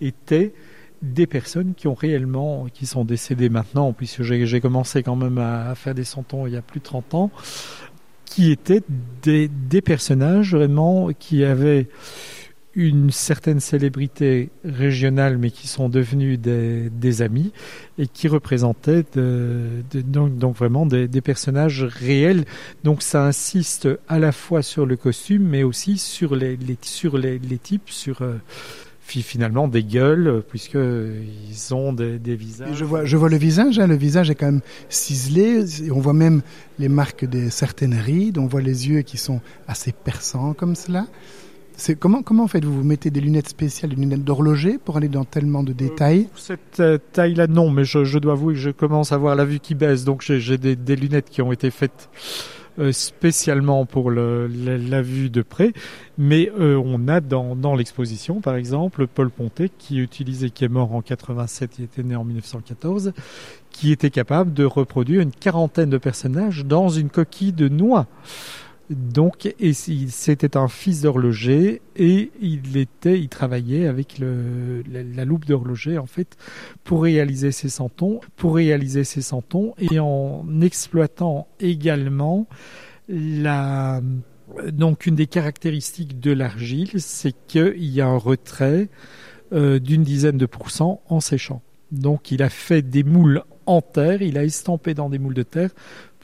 [0.00, 0.54] étaient
[1.02, 5.70] des personnes qui ont réellement, qui sont décédées maintenant, puisque j'ai commencé quand même à,
[5.70, 7.30] à faire des santons il y a plus de 30 ans,
[8.24, 8.82] qui étaient
[9.22, 9.48] des,
[9.82, 11.88] personnages vraiment qui avaient
[12.76, 17.52] une certaine célébrité régionale, mais qui sont devenus des, amis
[17.98, 22.44] et qui représentaient donc, vraiment des, personnages réels.
[22.82, 27.38] Donc ça insiste à la fois sur le costume, mais aussi sur les, sur les,
[27.62, 28.34] types, sur euh,
[29.22, 32.70] finalement des gueules, puisque ils ont des, des visages.
[32.70, 36.00] Et je vois, je vois le visage, hein, le visage est quand même ciselé, on
[36.00, 36.42] voit même
[36.78, 41.06] les marques de certaines rides, on voit les yeux qui sont assez perçants comme cela.
[41.76, 42.72] C'est comment comment faites-vous?
[42.72, 46.28] Vous mettez des lunettes spéciales, des lunettes d'horloger pour aller dans tellement de détails?
[46.30, 49.34] Pour cette euh, taille-là, non, mais je, je dois avouer que je commence à voir
[49.34, 52.53] la vue qui baisse, donc j'ai des, des lunettes qui ont été faites euh,
[52.92, 55.72] spécialement pour la, vue de près,
[56.18, 60.68] mais euh, on a dans, dans l'exposition, par exemple, Paul Pontet, qui utilisait, qui est
[60.68, 63.12] mort en 87, il était né en 1914,
[63.70, 68.06] qui était capable de reproduire une quarantaine de personnages dans une coquille de noix.
[68.90, 75.96] Donc, et c'était un fils d'horloger et il était, il travaillait avec la loupe d'horloger
[75.96, 76.36] en fait
[76.84, 82.46] pour réaliser ses santons, pour réaliser ses santons et en exploitant également
[83.08, 84.02] la
[84.70, 88.88] donc une des caractéristiques de l'argile, c'est qu'il y a un retrait
[89.52, 91.62] euh, d'une dizaine de pourcents en séchant.
[91.92, 95.42] Donc, il a fait des moules en terre, il a estampé dans des moules de
[95.42, 95.70] terre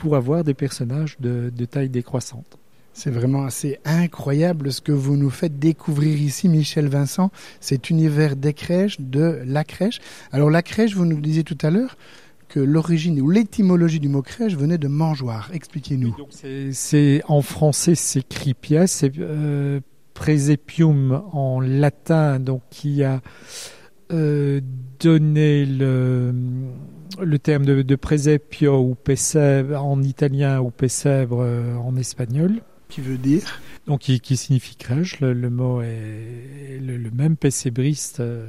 [0.00, 2.58] pour avoir des personnages de, de taille décroissante.
[2.92, 7.30] C'est vraiment assez incroyable ce que vous nous faites découvrir ici, Michel Vincent,
[7.60, 10.00] cet univers des crèches, de la crèche.
[10.32, 11.96] Alors la crèche, vous nous disiez tout à l'heure
[12.48, 15.50] que l'origine ou l'étymologie du mot crèche venait de mangeoire.
[15.52, 16.16] Expliquez-nous.
[16.16, 16.28] Donc,
[16.72, 19.80] c'est- en français, c'est cripia, c'est euh,
[21.32, 23.20] en latin, donc qui a
[24.12, 24.60] euh,
[24.98, 26.34] donné le,
[27.20, 32.60] le terme de, de presepio ou pesèbre en italien ou pesèbre euh, en espagnol.
[32.88, 33.60] Qui veut dire?
[33.86, 35.20] Donc, qui, qui signifie crèche.
[35.20, 38.20] Le, le mot est le, le même pessébriste.
[38.20, 38.46] euh.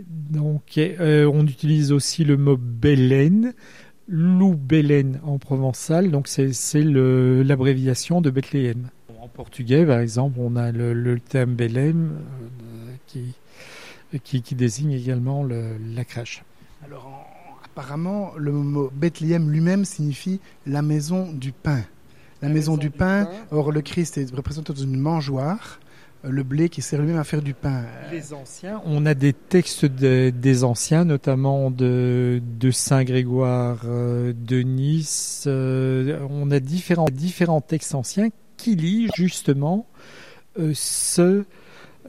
[0.00, 3.54] donc, et, euh, on utilise aussi le mot bélène,
[4.08, 6.10] loup bélène en provençal.
[6.10, 8.88] Donc, c'est l'abréviation de Bethléem.
[9.20, 13.34] En portugais, par exemple, on a le, le terme bélène euh, qui,
[14.22, 16.44] qui, qui désigne également le- la crèche.
[16.84, 17.27] Alors
[17.78, 21.82] apparemment, le mot Bethléem lui-même signifie la maison du pain.
[22.42, 23.28] La, maison, du, pain.
[23.52, 25.78] Or le Christ est représenté dans une mangeoire,
[26.24, 27.84] euh, le blé qui sert lui-même à faire du pain.
[28.12, 34.32] Les anciens, on a des textes de- des anciens, notamment de, de Saint Grégoire euh,
[34.36, 35.44] de Nice.
[35.46, 39.86] euh, on a différents, différents textes anciens qui lient justement
[40.58, 41.44] euh, ce,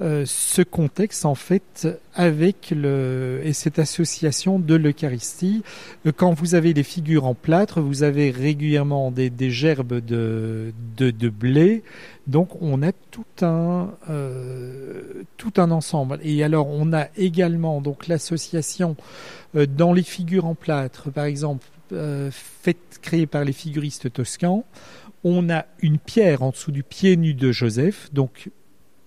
[0.02, 5.64] euh, ce contexte en fait avec le et cette association de l'Eucharistie.
[6.06, 10.74] Euh, Quand vous avez les figures en plâtre, vous avez régulièrement des, des gerbes de,
[10.97, 11.84] de, de blé.
[12.28, 16.20] Donc on a tout un euh, tout un ensemble.
[16.24, 18.95] Et alors on a également donc l'association
[19.56, 21.66] euh, dans les figures en plâtre, par exemple,
[22.32, 24.64] faites créées par les figuristes toscans.
[25.24, 28.52] On a une pierre en dessous du pied nu de Joseph, donc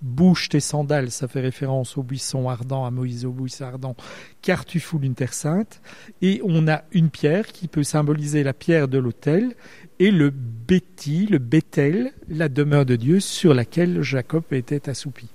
[0.02, 3.96] bouge tes sandales, ça fait référence au buisson ardent, à Moïse au buisson ardent,
[4.42, 5.80] car tu foules une terre sainte.
[6.20, 9.54] Et on a une pierre qui peut symboliser la pierre de l'autel
[9.98, 15.28] et le Béti, le Bethel, la demeure de Dieu sur laquelle Jacob était assoupi.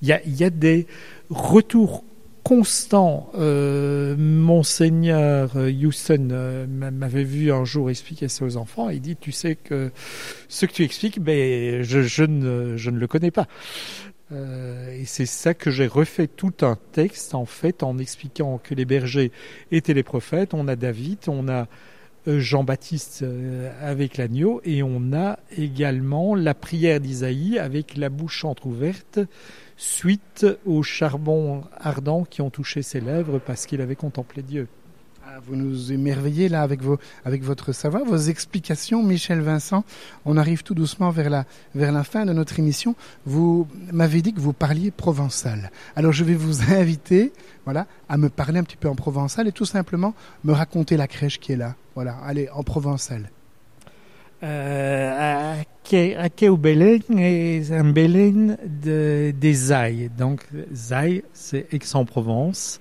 [0.00, 0.86] Il y a, il y a des
[1.28, 2.04] retours
[2.48, 3.30] constants.
[3.34, 8.88] Euh, Monseigneur Houston euh, m'a- m'avait vu un jour expliquer ça aux enfants.
[8.88, 9.90] Il dit, tu sais que
[10.48, 13.46] ce que tu expliques, ben, je, ne, le connais pas.
[14.32, 18.74] Euh, et c'est ça que j'ai refait tout un texte en fait en expliquant que
[18.74, 19.30] les bergers
[19.70, 20.54] étaient les prophètes.
[20.54, 21.66] On a David, on a
[22.26, 29.20] Jean-Baptiste euh, avec l'agneau et on a également la prière d'Isaïe avec la bouche entr'ouverte
[29.76, 34.68] suite aux charbons ardents qui ont touché ses lèvres parce qu'il avait contemplé Dieu.
[35.46, 36.82] Vous nous émerveillez là avec,
[37.42, 39.84] votre savoir, vos explications, Michel Vincent.
[40.24, 42.96] On arrive tout doucement vers la, fin de notre émission.
[43.24, 45.70] Vous m'avez dit que vous parliez provençal.
[45.94, 47.32] Alors je vais vous inviter
[47.64, 50.14] voilà, à me parler un petit peu en provençal et tout simplement
[50.44, 51.76] me raconter la crèche qui est là.
[51.94, 53.30] Voilà, allez, en provençal.
[54.42, 55.62] Euh,
[56.42, 60.08] au Belém est un Belém de, des.
[60.16, 60.46] Donc,
[60.90, 62.80] Ailles, c'est Aix-en-Provence.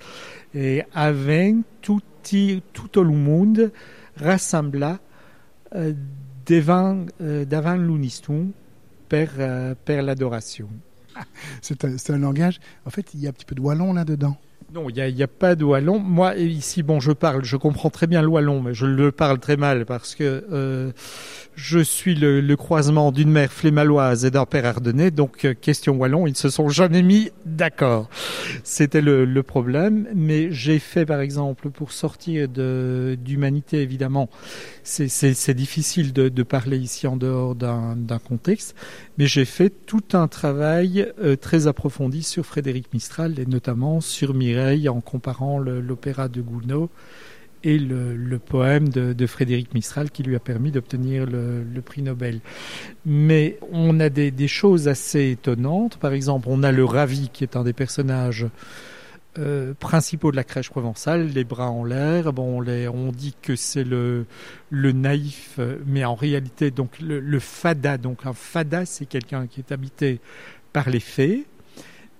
[0.55, 2.01] Et avec tout,
[2.73, 3.71] tout le monde
[4.17, 4.95] rassemblé
[5.75, 5.93] euh,
[6.45, 7.77] devant, euh, devant
[9.39, 10.69] euh, per l'adoration.
[11.61, 13.93] C'est un, c'est un langage, en fait, il y a un petit peu de wallon
[13.93, 14.37] là-dedans.
[14.73, 15.97] Non, il n'y a, a pas de wallon.
[15.99, 19.39] Moi, ici, bon, je parle, je comprends très bien le wallon, mais je le parle
[19.39, 20.91] très mal parce que euh,
[21.55, 26.27] je suis le, croisement d'une mère flémaloise et d'un père ardennais, donc euh, question wallon,
[26.27, 28.09] ils ne se sont jamais mis d'accord.
[28.63, 34.29] C'était le, problème, mais j'ai fait, par exemple, pour sortir d'humanité, évidemment,
[34.83, 38.75] c'est- difficile de, parler ici en dehors d'un contexte,
[39.17, 44.33] mais j'ai fait tout un travail euh, très approfondi sur Frédéric Mistral et notamment sur
[44.33, 46.89] Mireille en comparant l'opéra de Gounod
[47.63, 52.39] et le, poème de, Frédéric Mistral qui lui a permis d'obtenir le, prix Nobel.
[53.05, 55.97] Mais on a des choses assez étonnantes.
[55.97, 58.45] Par exemple, on a le Ravi qui est un des personnages
[59.39, 62.33] euh, principaux de la crèche provençale, les bras en l'air.
[62.33, 64.25] Bon, on, les- on dit que c'est le,
[64.69, 67.97] le naïf, euh, mais en réalité, donc le, le fada.
[67.97, 70.19] Donc un fada, c'est quelqu'un qui est habité
[70.73, 71.45] par les fées.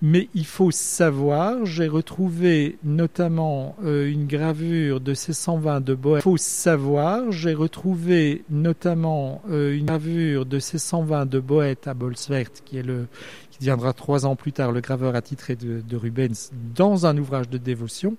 [0.00, 6.20] Mais il faut savoir, j'ai retrouvé notamment euh, une gravure de C120 de Boët.
[6.20, 12.50] Il faut savoir, j'ai retrouvé notamment euh, une gravure de C120 de Boët à Bolswert,
[12.64, 13.06] qui est le
[13.50, 17.48] qui deviendra trois ans plus tard le graveur attitré de, de Rubens dans un ouvrage
[17.48, 18.16] de dévotion,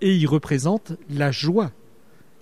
[0.00, 1.72] et il représente la joie.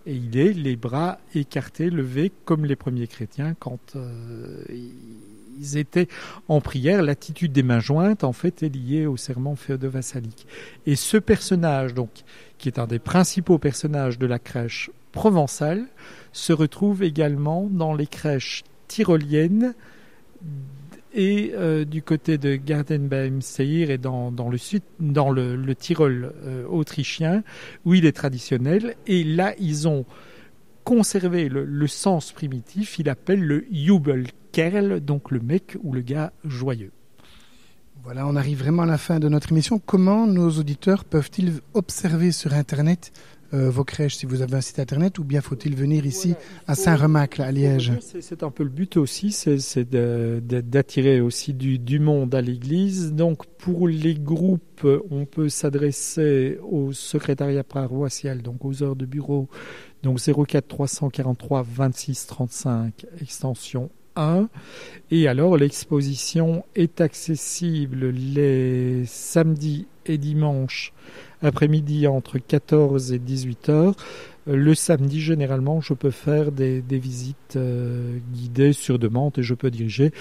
[0.07, 4.63] Et il est les bras écartés, levés comme les premiers chrétiens quand euh,
[5.59, 6.09] ils étaient
[6.49, 7.03] en prière.
[7.03, 10.47] L'attitude des mains jointes, en fait, est liée au serment féodo-vassalique.
[10.87, 12.11] Et ce personnage, donc,
[12.59, 15.87] qui est un des principaux personnages de la crèche provençale,
[16.33, 19.75] se retrouve également dans les crèches tyroliennes
[21.15, 26.67] et euh, du côté de Gardenbaum-Seir et dans, le sud, dans le, le Tyrol euh,
[26.69, 27.43] autrichien,
[27.87, 28.95] où il est traditionnel.
[29.07, 30.05] Et là, ils ont
[30.87, 32.99] conservé le, le sens primitif.
[33.01, 36.93] Il appelle le Jubelkerl, donc le mec ou le gars joyeux.
[38.05, 39.81] Voilà, on arrive vraiment à la fin de notre émission.
[39.85, 43.13] Comment nos auditeurs peuvent-ils observer sur Internet
[43.53, 46.35] euh, vos crèches si vous avez un site Internet ou bien faut-il venir ici
[46.69, 47.93] à Saint-Remacle, à Liège?
[48.01, 53.13] C'est- un peu le but aussi, c'est d'attirer aussi du, du monde à l'église.
[53.13, 59.49] Donc pour les groupes, on peut s'adresser au secrétariat paroissial, donc aux heures de bureau,
[60.07, 64.49] donc 04 343 26 35 extension 1.
[65.11, 70.93] Et alors l'exposition est accessible les samedis et dimanches
[71.43, 73.95] après-midi entre 14 et 18 heures.
[74.47, 79.55] Le samedi, généralement, je peux faire des, des visites euh, guidées sur demande et je
[79.55, 80.13] peux diriger.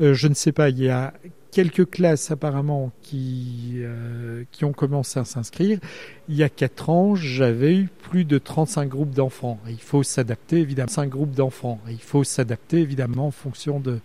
[0.00, 1.12] Euh, je ne sais pas, il y a
[1.54, 5.78] quelques classes apparemment qui, euh, qui ont commencé à s'inscrire.
[6.28, 9.60] Il y a quatre ans, j'avais eu plus de 35 groupes d'enfants.
[9.68, 10.88] Il faut s'adapter évidemment.
[10.88, 11.78] 5 groupes d'enfants.
[11.88, 14.00] Il faut s'adapter évidemment en fonction de,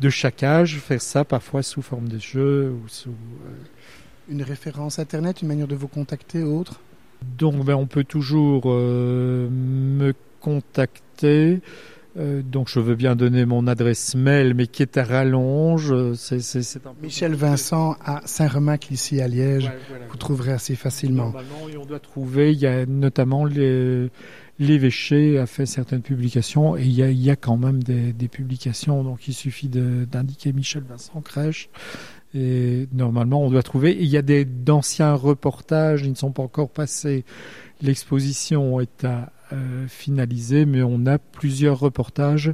[0.00, 3.10] de chaque âge, faire ça parfois sous forme de jeu ou sous...
[3.10, 6.80] euh, Une référence Internet, une manière de vous contacter, autre?
[7.38, 11.60] Donc, ben, on peut toujours euh, me contacter.
[12.18, 15.92] Euh, donc, je veux bien donner mon adresse mail, mais qui est à rallonge.
[15.92, 17.50] Euh, C'est, c'est, c'est un peu Michel compliqué.
[17.50, 19.66] Vincent à Saint-Remacle, ici à Liège.
[19.66, 20.06] Ouais, voilà.
[20.08, 21.24] Vous trouverez assez facilement.
[21.24, 22.52] Normalement, et on doit trouver.
[22.52, 24.08] Il y a notamment les,
[24.58, 28.14] l'évêché a fait certaines publications et il y a, il y a quand même des,
[28.14, 29.04] des publications.
[29.04, 31.68] Donc, il suffit de, d'indiquer Michel Vincent Crèche.
[32.34, 33.92] Et normalement, on doit trouver.
[33.92, 36.02] Et il y a des, d'anciens reportages.
[36.02, 37.24] Ils ne sont pas encore passés.
[37.82, 42.52] L'exposition est à euh, finaliser, mais on a plusieurs reportages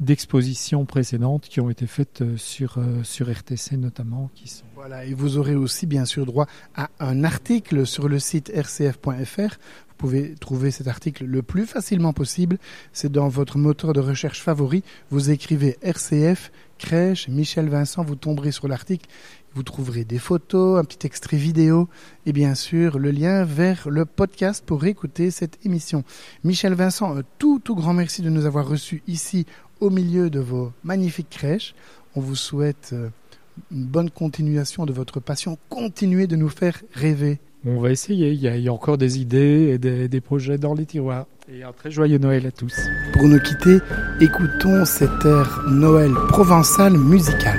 [0.00, 5.04] d'expositions précédentes qui ont été faites euh, sur, euh, sur RTC notamment, qui sont Voilà,
[5.04, 9.58] et vous aurez aussi bien sûr droit à un article sur le site rcf.fr.
[9.88, 12.56] Vous pouvez trouver cet article le plus facilement possible.
[12.94, 14.82] C'est dans votre moteur de recherche favori.
[15.10, 19.06] Vous écrivez RCF, crèche, Michel Vincent, vous tomberez sur l'article.
[19.54, 21.88] Vous trouverez des photos, un petit extrait vidéo
[22.24, 26.04] et bien sûr le lien vers le podcast pour écouter cette émission.
[26.44, 29.46] Michel Vincent, un tout tout grand merci de nous avoir reçus ici
[29.80, 31.74] au milieu de vos magnifiques crèches.
[32.14, 33.08] On vous souhaite euh,
[33.72, 35.58] une bonne continuation de votre passion.
[35.68, 37.40] Continuez de nous faire rêver.
[37.66, 38.30] On va essayer.
[38.30, 40.86] Il y, a, il y a encore des idées et des, des projets dans les
[40.86, 41.26] tiroirs.
[41.52, 42.74] Et un très joyeux Noël à tous.
[43.12, 43.78] Pour nous quitter,
[44.20, 47.58] écoutons cet air Noël provençal musical.